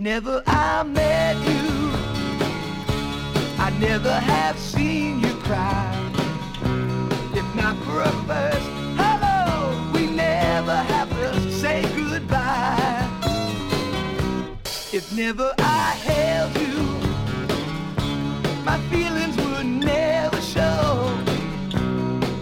[0.01, 1.91] Never I met you.
[3.59, 5.93] I never have seen you cry.
[7.35, 8.67] If not for a first
[8.97, 13.07] hello, we never have to say goodbye.
[14.91, 16.81] If never I held you,
[18.65, 21.15] my feelings would never show.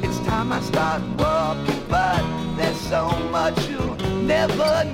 [0.01, 2.23] It's time I start walking, but
[2.55, 4.88] there's so much you'll never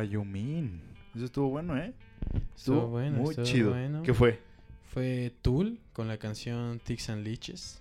[0.00, 0.80] Wyoming.
[1.14, 1.92] Eso estuvo bueno, ¿eh?
[2.56, 3.70] Estuvo bueno, muy estuvo chido.
[3.70, 4.02] bueno.
[4.02, 4.38] ¿Qué fue?
[4.92, 7.80] Fue Tool con la canción Ticks and Leeches.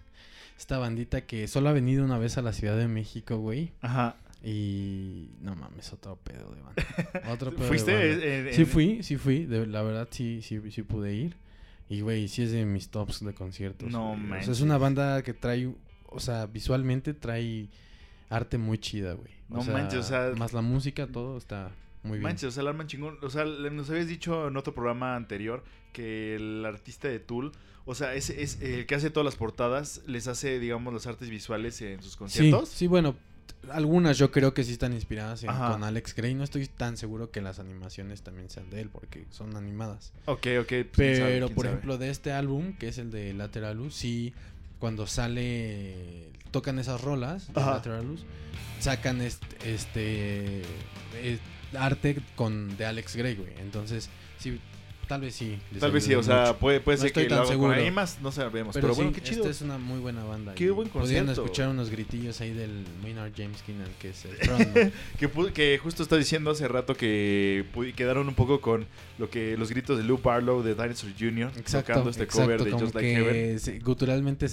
[0.58, 3.72] Esta bandita que solo ha venido una vez a la Ciudad de México, güey.
[3.82, 4.16] Ajá.
[4.44, 6.84] Y no mames, otro pedo de banda.
[7.32, 8.26] Otro pedo de ¿Fuiste banda.
[8.26, 9.46] en- en- Sí fui, sí fui.
[9.46, 11.36] de- la verdad sí, sí, sí pude ir.
[11.90, 13.91] Y güey, sí es de mis tops de conciertos.
[13.91, 14.16] No güey.
[14.16, 14.50] O sea, manches.
[14.50, 15.74] es una banda que trae,
[16.08, 17.68] o sea, visualmente trae
[18.30, 19.32] arte muy chida, güey.
[19.50, 21.72] No manches, o sea- Más la música, todo está
[22.10, 22.23] muy bien.
[22.23, 23.18] Manches, o sea, el arman chingón.
[23.22, 25.64] O sea, nos habías dicho en otro programa anterior
[25.94, 27.52] que el artista de Tool,
[27.86, 31.30] o sea, es, es el que hace todas las portadas, les hace, digamos, las artes
[31.30, 32.69] visuales en sus Sí, conciertos.
[32.69, 33.15] sí, bueno,
[33.72, 36.36] algunas yo creo que sí están inspiradas en- con Alex Gray.
[36.36, 40.14] No estoy tan seguro que las animaciones también sean de él porque son animadas.
[40.26, 40.68] Ok, ok.
[40.68, 41.76] pues, quién sabe, Pero, quién por sabe.
[41.77, 44.34] ejemplo, de este álbum, que es el de Lateralus, sí,
[44.77, 47.72] cuando sale, tocan esas rolas de Ajá.
[47.72, 48.23] Lateralus,
[48.80, 50.61] sacan este, este
[51.78, 53.52] arte con de Alex Gray, güey.
[53.60, 54.60] Entonces, sí,
[55.08, 55.58] tal vez sí.
[55.80, 57.91] Tal vez sí, o sea, puede, puede No ser que tan lo con seguro.
[57.91, 58.74] más, no sabemos.
[58.74, 59.41] Pero, Pero, bueno, sí, qué chido.
[59.41, 60.54] esta es una muy buena banda.
[60.56, 61.44] Qué buen Podrían concierto.
[61.44, 66.16] escuchar unos gritillos ahí del Maynard James Keenan, que es el que, que justo está
[66.18, 67.66] diciendo hace rato que
[67.96, 68.86] quedaron un poco con
[69.20, 71.52] lo que los gritos de Lou Barlow de Dinosaur Jr.
[71.58, 73.34] Exacto, tocando este cover exacto, de como Just Like Heaven.
[73.34, 73.80] que se-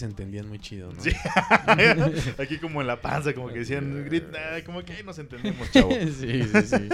[0.02, 1.00] entendían muy chido, ¿no?
[1.00, 1.10] Sí.
[2.38, 5.70] Aquí como en la panza, como que decían, "Grit- ah, como que ahí nos entendemos,
[5.70, 5.90] chavo.
[6.18, 6.88] sí, sí, sí.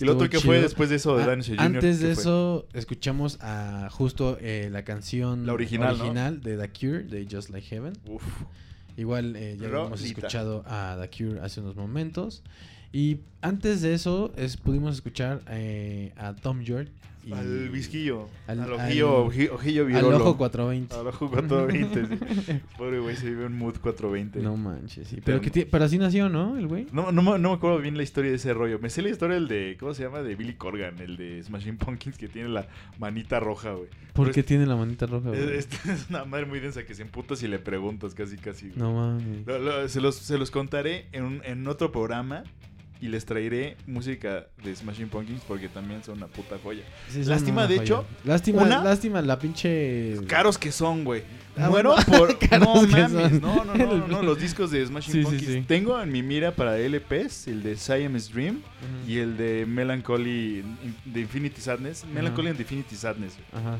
[0.00, 0.62] y lo otro que fue chido.
[0.62, 1.66] después de eso de Ah, Dinosaur Jr.
[1.76, 2.22] Antes de ¿qué fue?
[2.22, 6.04] eso, escuchamos a justo eh, la canción La original, ¿no?
[6.04, 7.94] original de The Cure, de Just Like Heaven.
[8.96, 10.04] Igual eh, ya hemos Rolita.
[10.20, 12.42] escuchado a The Cure hace unos momentos.
[12.92, 16.88] Y antes de eso, es, pudimos escuchar eh, a Tom York.
[17.26, 20.16] Y Al visquillo, al- al ojillo, al- oji- ojillo al virolo.
[20.18, 20.94] ojo 420.
[20.94, 22.60] Al ojo 420, sí.
[22.78, 24.40] Pobre güey, se vive en mood 420.
[24.40, 25.20] No manches, sí.
[25.24, 26.58] Pero, que pero así nació, ¿no?
[26.58, 26.86] El güey.
[26.92, 28.78] No, no, me- no me acuerdo bien la historia de ese rollo.
[28.78, 30.22] Me sé la historia del de, ¿cómo se llama?
[30.22, 32.66] De Billy Corgan, el de Smashing Pumpkins, que tiene la
[32.98, 33.88] manita roja, güey.
[34.12, 35.40] ¿Por Pero qué es- tiene la manita roja, güey?
[35.42, 38.66] Es, es- es una madre muy densa que se emputa si le preguntas casi, casi.
[38.68, 38.78] güey.
[38.78, 39.46] No mames.
[39.46, 42.44] Lo- lo- se, los, se los contaré en, un- en otro programa
[43.04, 46.82] y les traeré música de Smashing Pumpkins porque también son una puta joya.
[47.10, 47.82] Sí, Lástima, de joya.
[47.82, 50.16] hecho, Lástima, una- lástima la pinche.
[50.26, 51.22] caros que son, güey.
[51.56, 51.94] Ah, bueno.
[52.06, 52.36] por...
[52.58, 55.52] No mames, no, no, no, no, los discos de Smashing Sí, Pumpkins.
[55.52, 55.64] sí.
[55.68, 59.10] Tengo en mi mira para LPs el de Siamese Dream Ujú.
[59.10, 60.64] y el de Melancholy
[61.04, 62.06] de Infinity Sadness.
[62.06, 63.34] Melancholy and Infinity Sadness.
[63.52, 63.78] Ajá.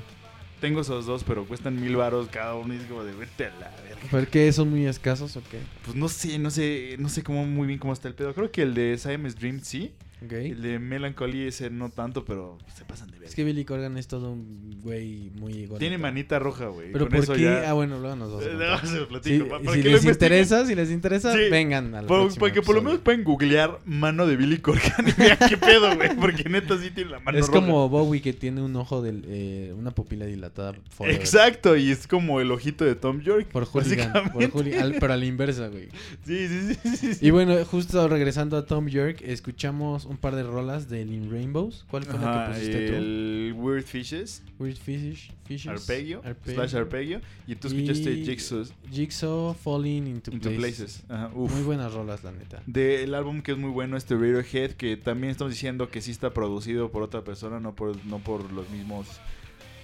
[0.65, 3.51] Tengo esos dos, pero cuestan mil varos cada uno y es como de vete a
[3.60, 4.09] la verga.
[4.10, 5.59] ¿Por qué son muy escasos o qué?
[5.84, 8.33] Pues no sé, no sé, no sé cómo muy bien cómo está el pedo.
[8.33, 9.93] Creo que el de Siamese Dream sí.
[10.24, 10.32] Ok.
[10.32, 13.28] El de Melancholy ese no tanto, pero se pasan de verga.
[13.28, 15.78] Es que Billy Corgan es todo un güey muy ególatra.
[15.78, 16.92] Tiene manita roja, güey.
[16.92, 17.42] Pero Con ¿por qué?
[17.42, 19.88] ya- Ah, bueno, luego nos vamos a luego se lo platico, Sí, para si que
[19.90, 21.38] les interesa, si les interesa, Sí.
[21.50, 25.06] vengan al Por- próximo para que por lo menos pueden googlear mano de Billy Corgan
[25.08, 26.10] y vean qué pedo, güey.
[26.20, 27.60] Porque neta sí tiene la mano Es roja.
[27.60, 31.20] como Bowie que tiene un ojo del eh, una pupila dilatada forever.
[31.20, 33.46] Exacto, y es como el ojito de Tom York.
[33.50, 35.88] Por hooligan, por al- pero a la inversa, güey.
[36.26, 37.26] Sí, sí, sí, sí, sí.
[37.26, 41.84] Y bueno, justo regresando a Tom York, escuchamos un par de rolas de In Rainbows.
[41.91, 42.94] ¿Cuál fue la Ajá, que pusiste tú?
[42.94, 44.43] el Weird Fishes.
[44.59, 48.65] Weird Fishes, Fishes Arpeggio, slash arpeggio, y tú escuchaste Jigsaw.
[48.91, 51.02] Jigsaw Falling into, Into Places.
[51.02, 51.52] Places, ajá, uf.
[51.52, 52.62] Muy buenas rolas, la neta.
[52.67, 56.33] Del álbum que es muy bueno, este Radiohead, que también estamos diciendo que sí está
[56.33, 59.07] producido por otra persona, no por, no por los mismos...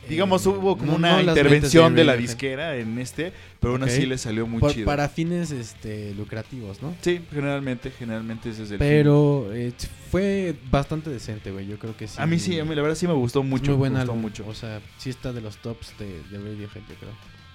[0.09, 3.75] Digamos, Eh, hubo como no- una no intervención de, de la disquera en este, pero
[3.75, 3.89] aún Ok.
[3.89, 4.87] así le salió muy Por- chido.
[4.87, 6.95] Para fines este, lucrativos, ¿no?
[7.01, 8.79] Sí, generalmente, generalmente ese es el.
[8.79, 9.73] Pero eh,
[10.11, 11.67] fue bastante decente, güey.
[11.67, 12.17] Yo creo que sí.
[12.19, 13.73] A mí sí, a mí la verdad sí me gustó mucho.
[13.73, 14.23] Muy buen me gustó álbum.
[14.23, 14.45] mucho.
[14.49, 17.13] O sea, sí está de los tops de, de Radiohead, yo creo.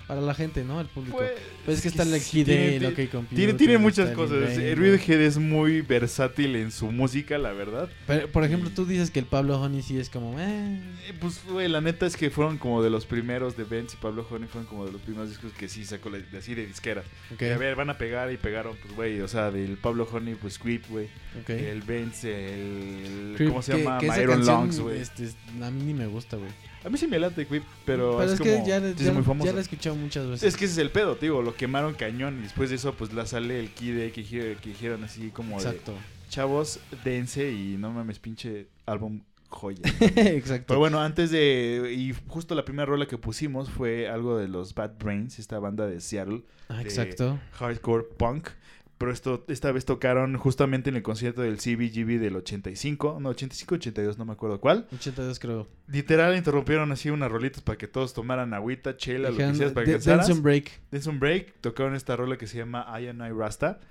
[0.08, 0.80] Para la gente, ¿no?
[0.80, 1.18] El público.
[1.18, 1.32] Pues,
[1.66, 3.36] Pues es que está el sí, XD, tiene- el OK Computer.
[3.36, 4.56] Tiene, tiene muchas cosas.
[4.56, 7.90] Radiohead es muy versátil en su música, la verdad.
[8.06, 10.40] Pero, por ejemplo, tú dices que el Pablo Honey sí es como...
[10.40, 13.96] Eh, Eh, Pues, güey, la neta es que fueron como de los primeros de Benz
[13.96, 16.54] y Pablo Honey fueron como de los primeros discos que sí sacó la- de- así
[16.54, 17.02] de disquera.
[17.32, 17.38] Ok.
[17.40, 20.36] Que, a ver, van a pegar y pegaron, pues, güey, o sea, del Pablo Honey,
[20.36, 21.06] pues, Creep, güey.
[21.42, 21.50] Ok.
[21.50, 23.34] El Benz, el...
[23.38, 23.98] Creep, ¿Cómo se que- llama?
[23.98, 25.00] que Iron Lungs, güey.
[25.02, 26.52] este, es- a mí ni me gusta, güey.
[26.86, 28.68] A mí sí me late Creep, pero, Pero es, es que como...
[28.68, 29.48] ya, sí ya- es muy famoso.
[29.48, 30.44] ya la he escuchado muchas veces.
[30.44, 31.42] Es que ese es el pedo, tío.
[31.42, 35.04] Lo quemaron cañón y después de eso, pues la sale el key que, que dijeron
[35.04, 35.94] así como Exacto.
[35.94, 35.98] de
[36.30, 39.80] chavos, dense y no mames, pinche álbum joya.
[40.16, 40.66] Exacto.
[40.68, 41.94] Pero bueno, antes de.
[41.98, 45.88] Y justo la primera rola que pusimos fue algo de los Bad Brains, esta banda
[45.88, 46.44] de Seattle.
[46.70, 47.40] Ah, de exacto.
[47.54, 48.50] Hardcore punk.
[48.98, 53.76] Pero esto, esta vez tocaron justamente en el concierto del CBGB del 85, no, 85,
[53.76, 54.88] 82, no me acuerdo cuál.
[54.94, 55.68] 82 creo.
[55.88, 59.86] Literal interrumpieron así unas rolitas para que todos tomaran agüita, chela, lo que quisieras para
[59.86, 60.28] que "De- cansaras.
[60.28, 60.72] dense un break".
[60.92, 61.56] Dense un break.
[61.60, 63.82] Tocaron esta rola que se llama I and I Rasta.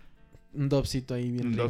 [0.55, 1.65] Un dopcito ahí bien Un rico.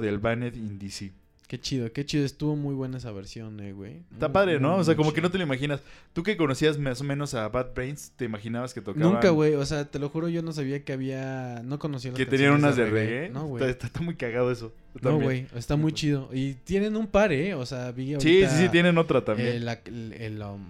[0.00, 1.12] del Banned in DC.
[1.50, 2.24] Qué chido, qué chido.
[2.24, 4.02] Estuvo muy buena esa versión, eh, güey.
[4.12, 4.70] Está Muy, padre, ¿no?
[4.70, 5.80] muy, O sea, como que no te lo imaginas.
[6.12, 9.14] Tú que conocías más o menos a Bad Brains, ¿te imaginabas que tocaban?
[9.14, 9.54] Nunca, güey.
[9.54, 11.60] O sea, te lo juro, yo no sabía que había.
[11.64, 13.30] No conocía las Que tenían unas de reggae.
[13.30, 13.68] No, güey.
[13.68, 14.72] está- está muy cagado eso.
[15.02, 15.48] No, güey.
[15.56, 16.28] Está muy chido.
[16.32, 17.54] Y tienen un par, ¿eh?
[17.56, 18.14] O sea, vi Sí,
[18.44, 19.48] ahorita, sí, sí, tienen otra también.
[19.48, 20.64] eh, la- el, el, um,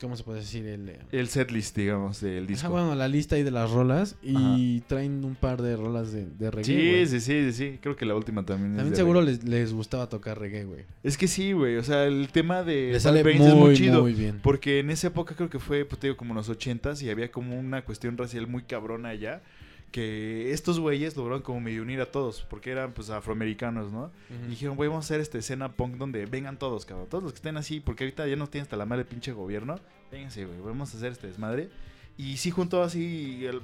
[0.00, 0.66] ¿Cómo se puede decir?
[0.66, 0.88] El.
[0.90, 2.66] eh, El setlist, digamos, del disco.
[2.66, 4.16] Ajá, bueno, la lista ahí de las rolas.
[4.22, 7.06] Y traen un par de rolas de, de reggae.
[7.06, 7.78] Sí, sí, sí, sí.
[7.80, 10.84] Creo que la última también es También de seguro les, les gustaba tocar reggae, güey.
[11.02, 11.76] Es que sí, güey.
[11.76, 14.02] O sea, el tema de Le Bad sale Brains es muy muy, chido.
[14.02, 14.40] muy bien.
[14.42, 17.10] Porque en esa época creo que fue, pues te digo, como en los ochentas y
[17.10, 19.40] había como una cuestión racial muy cabrona allá.
[19.90, 24.10] Que estos güeyes lograron como medio unir a todos, porque eran pues afroamericanos, ¿no?
[24.46, 27.08] Y dijeron, güey, vamos a hacer esta escena punk donde vengan todos, cabrón.
[27.08, 29.78] Todos los que estén así, porque ahorita ya no tienen hasta la madre pinche gobierno.
[30.10, 31.70] Vénganse, güey, vamos a hacer este desmadre.
[32.18, 33.62] Y sí, junto así, el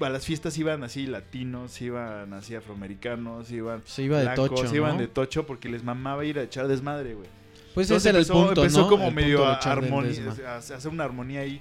[0.00, 4.74] a las fiestas iban así latinos, iban así afroamericanos, iban Se iba de blancos, tocho,
[4.74, 5.00] iban ¿no?
[5.00, 7.28] de tocho porque les mamaba ir a echar desmadre, güey.
[7.74, 8.88] Pues Entonces ese era el empezó, punto, empezó ¿no?
[8.88, 11.60] como El medio de a, hacer una armonía ahí de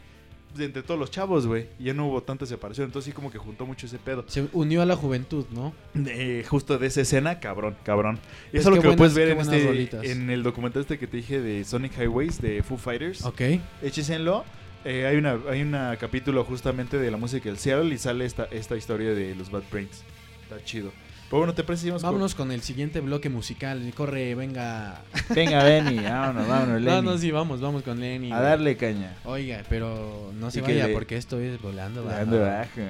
[0.58, 1.68] entre todos los chavos, güey.
[1.80, 4.26] Y ya no hubo tanta separación, entonces sí como que juntó mucho ese pedo.
[4.28, 5.74] Se unió a la juventud, ¿no?
[5.96, 8.20] Eh, justo de esa escena, cabrón, cabrón.
[8.52, 11.18] Y eso es lo que puedes ver en, este, en el documental este que te
[11.18, 13.26] dije de Sonic Highways de Foo Fighters.
[13.26, 13.42] Ok.
[13.82, 14.44] Échenlo.
[14.84, 18.46] Eh, hay una hay una capítulo justamente de la música del Seattle y sale esta,
[18.46, 20.04] esta historia de los Bad Brains.
[20.44, 20.92] Está chido.
[21.32, 23.92] Pero bueno, te parece con- Vámonos con el siguiente bloque musical.
[23.96, 25.02] Corre, venga.
[25.34, 27.08] Venga, Benny, vámonos, vámonos, No, Lenny.
[27.08, 28.32] no, sí, vamos, vamos con Lenny.
[28.34, 29.16] A darle caña.
[29.24, 32.26] Oiga, pero no se vaya le- porque esto es volando bajo.
[32.26, 32.82] Volando bajo.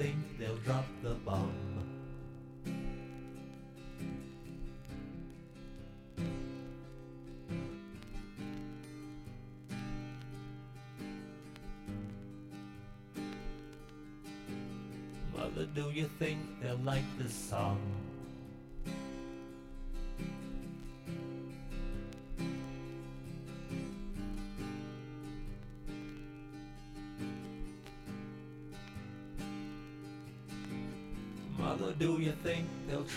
[0.00, 1.52] think they'll drop the bomb.
[15.36, 17.89] Mother, do you think they'll like this song?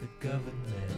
[0.00, 0.97] the government.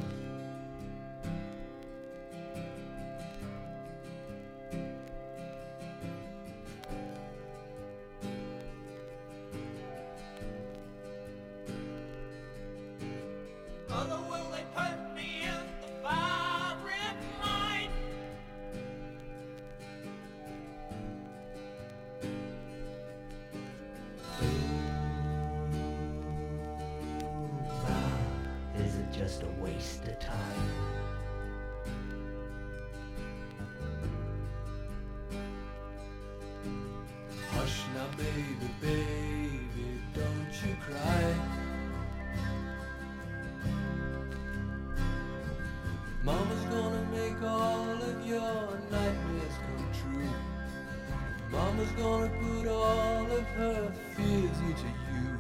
[52.01, 55.39] gonna put all of her fears into you.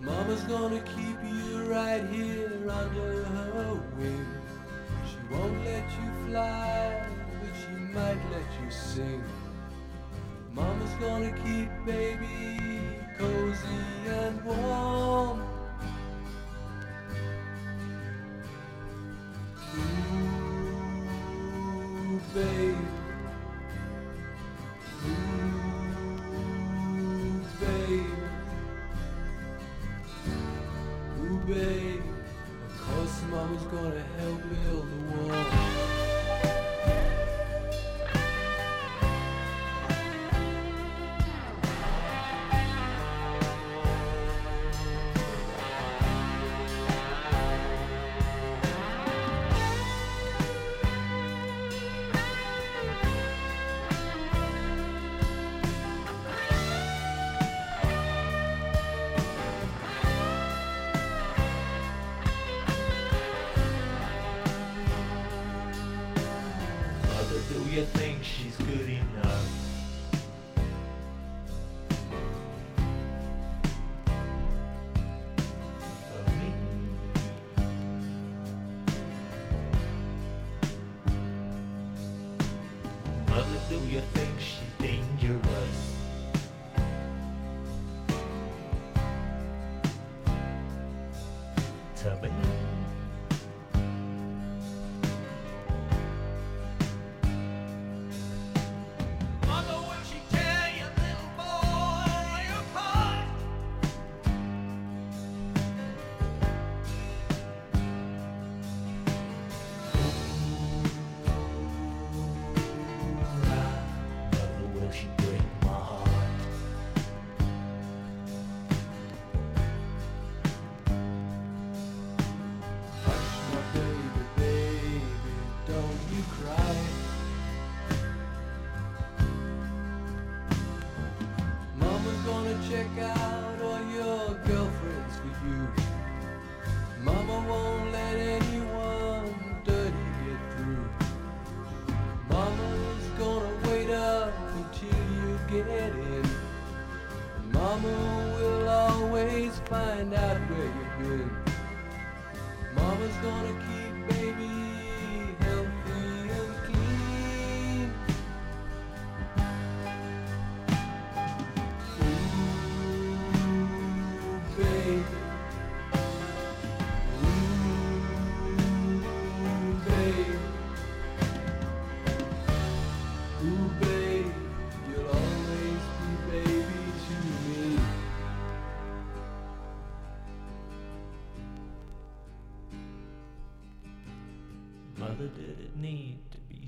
[0.00, 4.26] Mama's gonna keep you right here under her wing.
[5.06, 7.06] She won't let you fly,
[7.40, 9.22] but she might let you sing.
[10.54, 12.37] Mama's gonna keep baby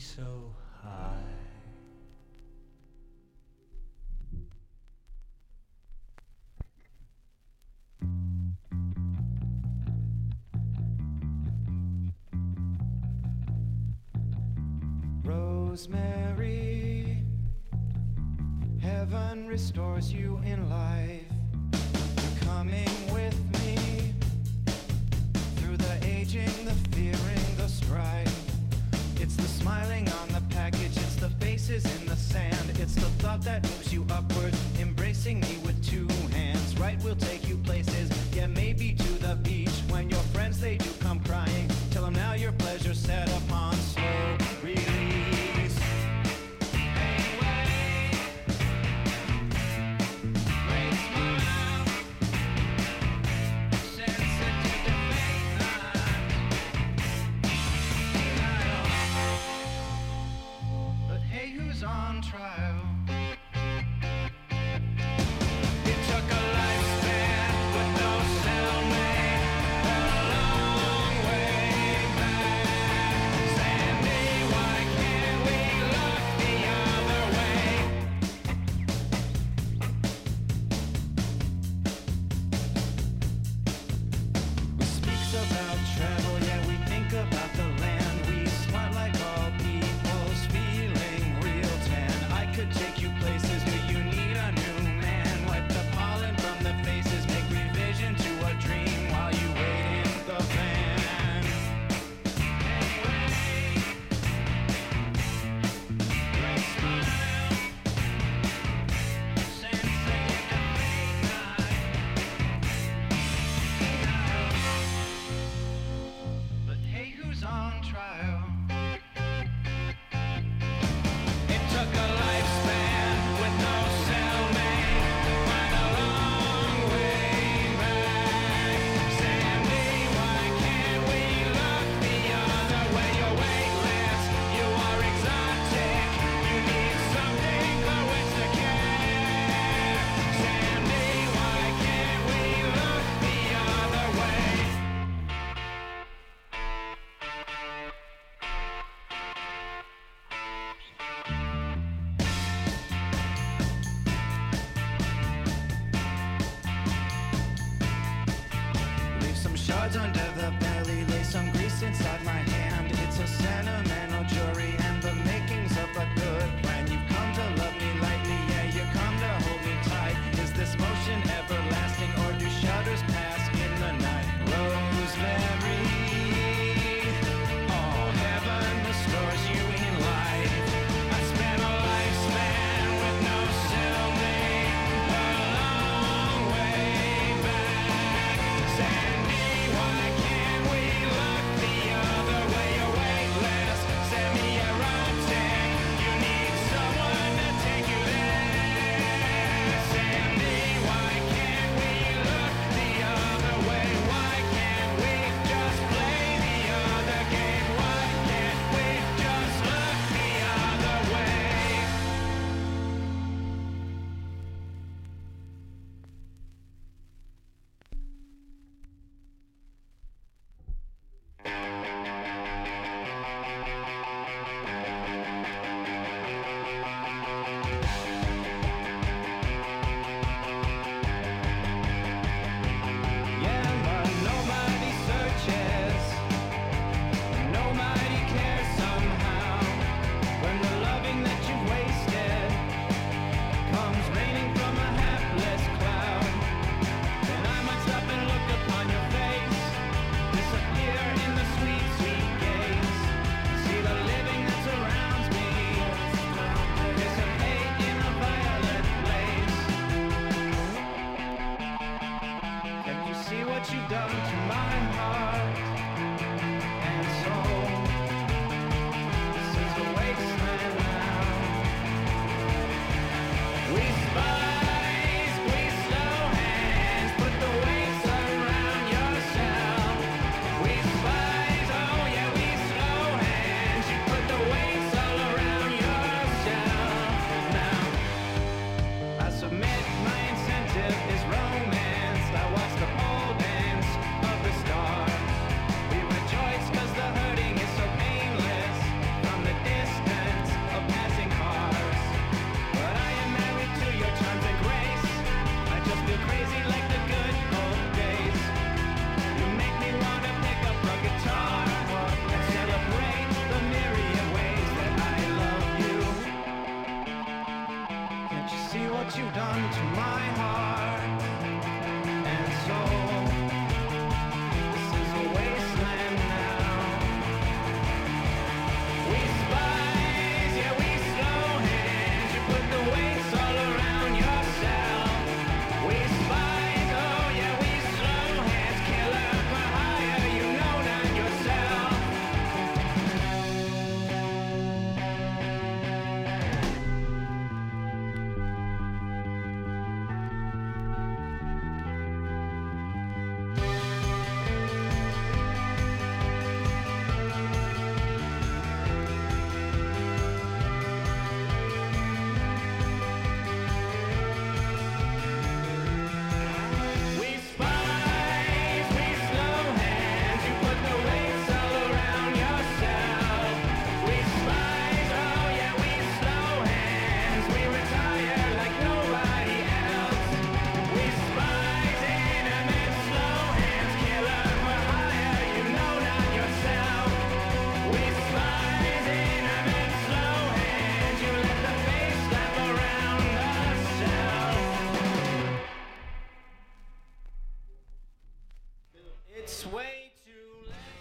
[0.01, 1.13] so high.
[15.23, 17.23] Rosemary,
[18.81, 21.30] heaven restores you in life.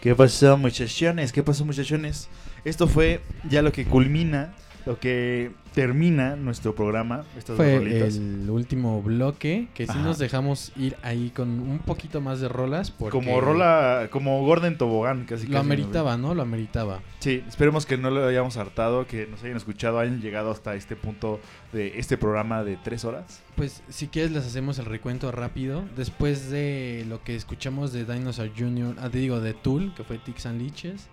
[0.10, 1.32] ¿Qué pasó, muchachones?
[1.32, 2.30] ¿Qué pasó, muchachones?
[2.66, 7.24] Esto fue ya lo que culmina, lo que termina nuestro programa.
[7.38, 8.16] Estas dos Fue rolitas.
[8.16, 10.01] el último bloque que sí Ajá.
[10.01, 12.91] nos dejamos ir ahí con un poquito más de rolas.
[12.91, 16.33] Porque Como rola, como Gordon Tobogán, casi Lo casi, ameritaba, ¿no?
[16.33, 16.99] Lo ameritaba.
[17.19, 20.95] Sí, esperemos que no lo hayamos hartado, que nos hayan escuchado, hayan llegado hasta este
[20.95, 21.40] punto
[21.72, 23.41] de este programa de tres horas.
[23.56, 25.83] Pues si quieres les hacemos el recuento rápido.
[25.95, 30.17] Después de lo que escuchamos de Dinosaur Jr., ah, te digo de Tool, que fue
[30.17, 31.08] Tix and Leeches,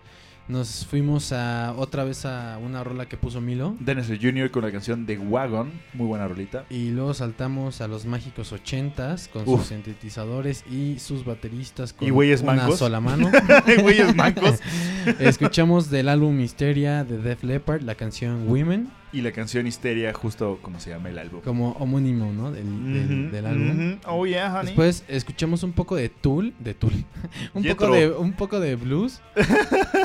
[0.49, 3.75] nos fuimos a otra vez a una rola que puso Milo.
[3.81, 4.50] Dennis Jr.
[4.50, 6.65] con la canción The Wagon, muy buena rolita.
[6.70, 9.60] Y luego saltamos a los mágicos ochentas con Uf.
[9.60, 12.78] sus sintetizadores y sus bateristas con Y una mancos.
[12.78, 13.31] sola mano.
[13.66, 14.60] Y mancos.
[15.18, 20.59] Escuchamos del álbum Misteria de Def Leppard la canción Women Y la canción Histeria, justo
[20.60, 21.41] como se llama el álbum.
[21.41, 22.51] como homónimo, ¿no?
[22.51, 23.99] Del, del- Ujú, del álbum.
[24.07, 24.67] Oh, yeah, honey.
[24.67, 26.93] Después escuchamos un poco de Tool, de Tool.
[27.55, 29.44] un poco de un poco de blues eh,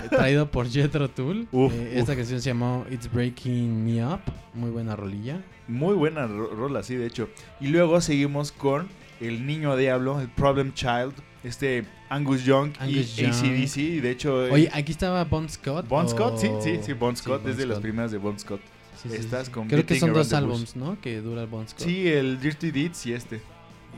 [0.10, 1.10] traído por Jethro.
[1.52, 4.22] Uf, Eh, esta canción se llamó It's Breaking Me Up,
[4.54, 5.42] muy buena rolilla.
[5.68, 7.28] Muy buena ro- rola, sí, de hecho.
[7.60, 8.88] Y luego seguimos con
[9.20, 11.14] El Niño Diablo, el Problem Child,
[11.44, 13.26] este Angus Young Angus y.
[13.26, 14.02] ACDC.
[14.02, 15.88] De hecho, eh, Oye, aquí estaba Bon Scott.
[15.88, 18.38] Bon o- Scott, sí, sí, sí, Bon Scott, Bon es de las primeras de Bon
[18.38, 18.62] Scott.
[19.02, 19.52] Sí, sí, Estas sí.
[19.52, 21.00] con Creo que son dos the álbums, ¿no?
[21.02, 21.86] Que dura el Bon Scott.
[21.86, 23.42] Sí, el Dirty Deeds y este.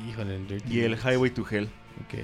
[0.09, 1.05] Híjole, el Dirty Y el Deeds.
[1.05, 1.65] Highway to Hell.
[2.05, 2.19] Ok.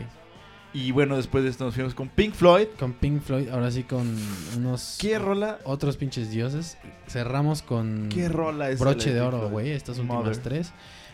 [0.71, 2.67] Y bueno, después de esto nos fuimos con Pink Floyd.
[2.77, 4.15] Con Pink Floyd, ahora sí con
[4.55, 4.97] unos...
[5.01, 5.57] ¿Qué rola?
[5.63, 6.77] Otros pinches dioses.
[7.07, 8.07] Cerramos con...
[8.09, 9.71] ¿Qué rola es Broche de oro, güey.
[9.71, 10.37] Estas últimas Mother.
[10.37, 10.71] tres.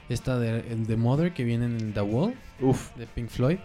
[0.09, 2.35] Esta de, de Mother que viene en The Wall.
[2.59, 2.93] Uf.
[2.97, 3.57] De Pink Floyd.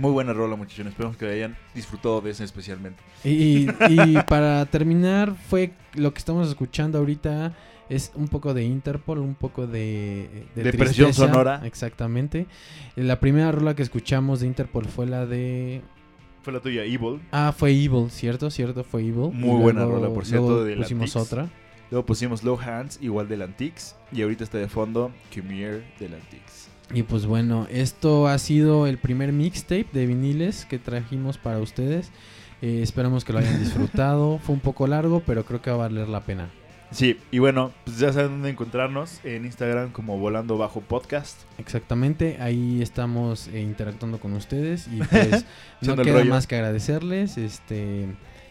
[0.00, 0.86] Muy buena rola, muchachos.
[0.86, 3.02] Esperamos que hayan disfrutado de esa especialmente.
[3.22, 7.54] Y, y para terminar, fue lo que estamos escuchando ahorita.
[7.90, 11.62] Es un poco de Interpol, un poco de, Depresión tristeza, sonora.
[11.64, 12.46] Exactamente.
[12.94, 15.82] La primera rola que escuchamos de Interpol fue la de.
[16.42, 17.20] Fue la tuya, Evil.
[17.32, 18.48] Ah, fue Evil, ¿cierto?
[18.48, 18.84] ¿Cierto?
[18.84, 19.32] Fue Evil.
[19.32, 21.32] Muy buena rola, por cierto, luego de pusimos Antiques.
[21.32, 21.48] otra.
[21.90, 23.96] Luego pusimos Low Hands, igual del Antiques.
[24.12, 26.69] Y ahorita está de fondo Cumier del Antiques.
[26.92, 32.10] Y pues bueno, esto ha sido el primer mixtape de viniles que trajimos para ustedes.
[32.62, 34.38] Eh, esperamos que lo hayan disfrutado.
[34.38, 36.50] Fue un poco largo, pero creo que va a valer la pena.
[36.90, 39.20] Sí, y bueno, pues ya saben dónde encontrarnos.
[39.24, 41.40] En Instagram como Volando Bajo Podcast.
[41.58, 45.44] Exactamente, ahí estamos eh, interactuando con ustedes y pues
[45.82, 46.30] no queda rollo.
[46.30, 47.38] más que agradecerles.
[47.38, 48.08] Este,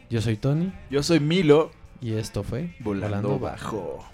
[0.10, 1.72] yo soy Tony Yo soy Milo.
[2.00, 4.06] y esto fue Volando Bajo.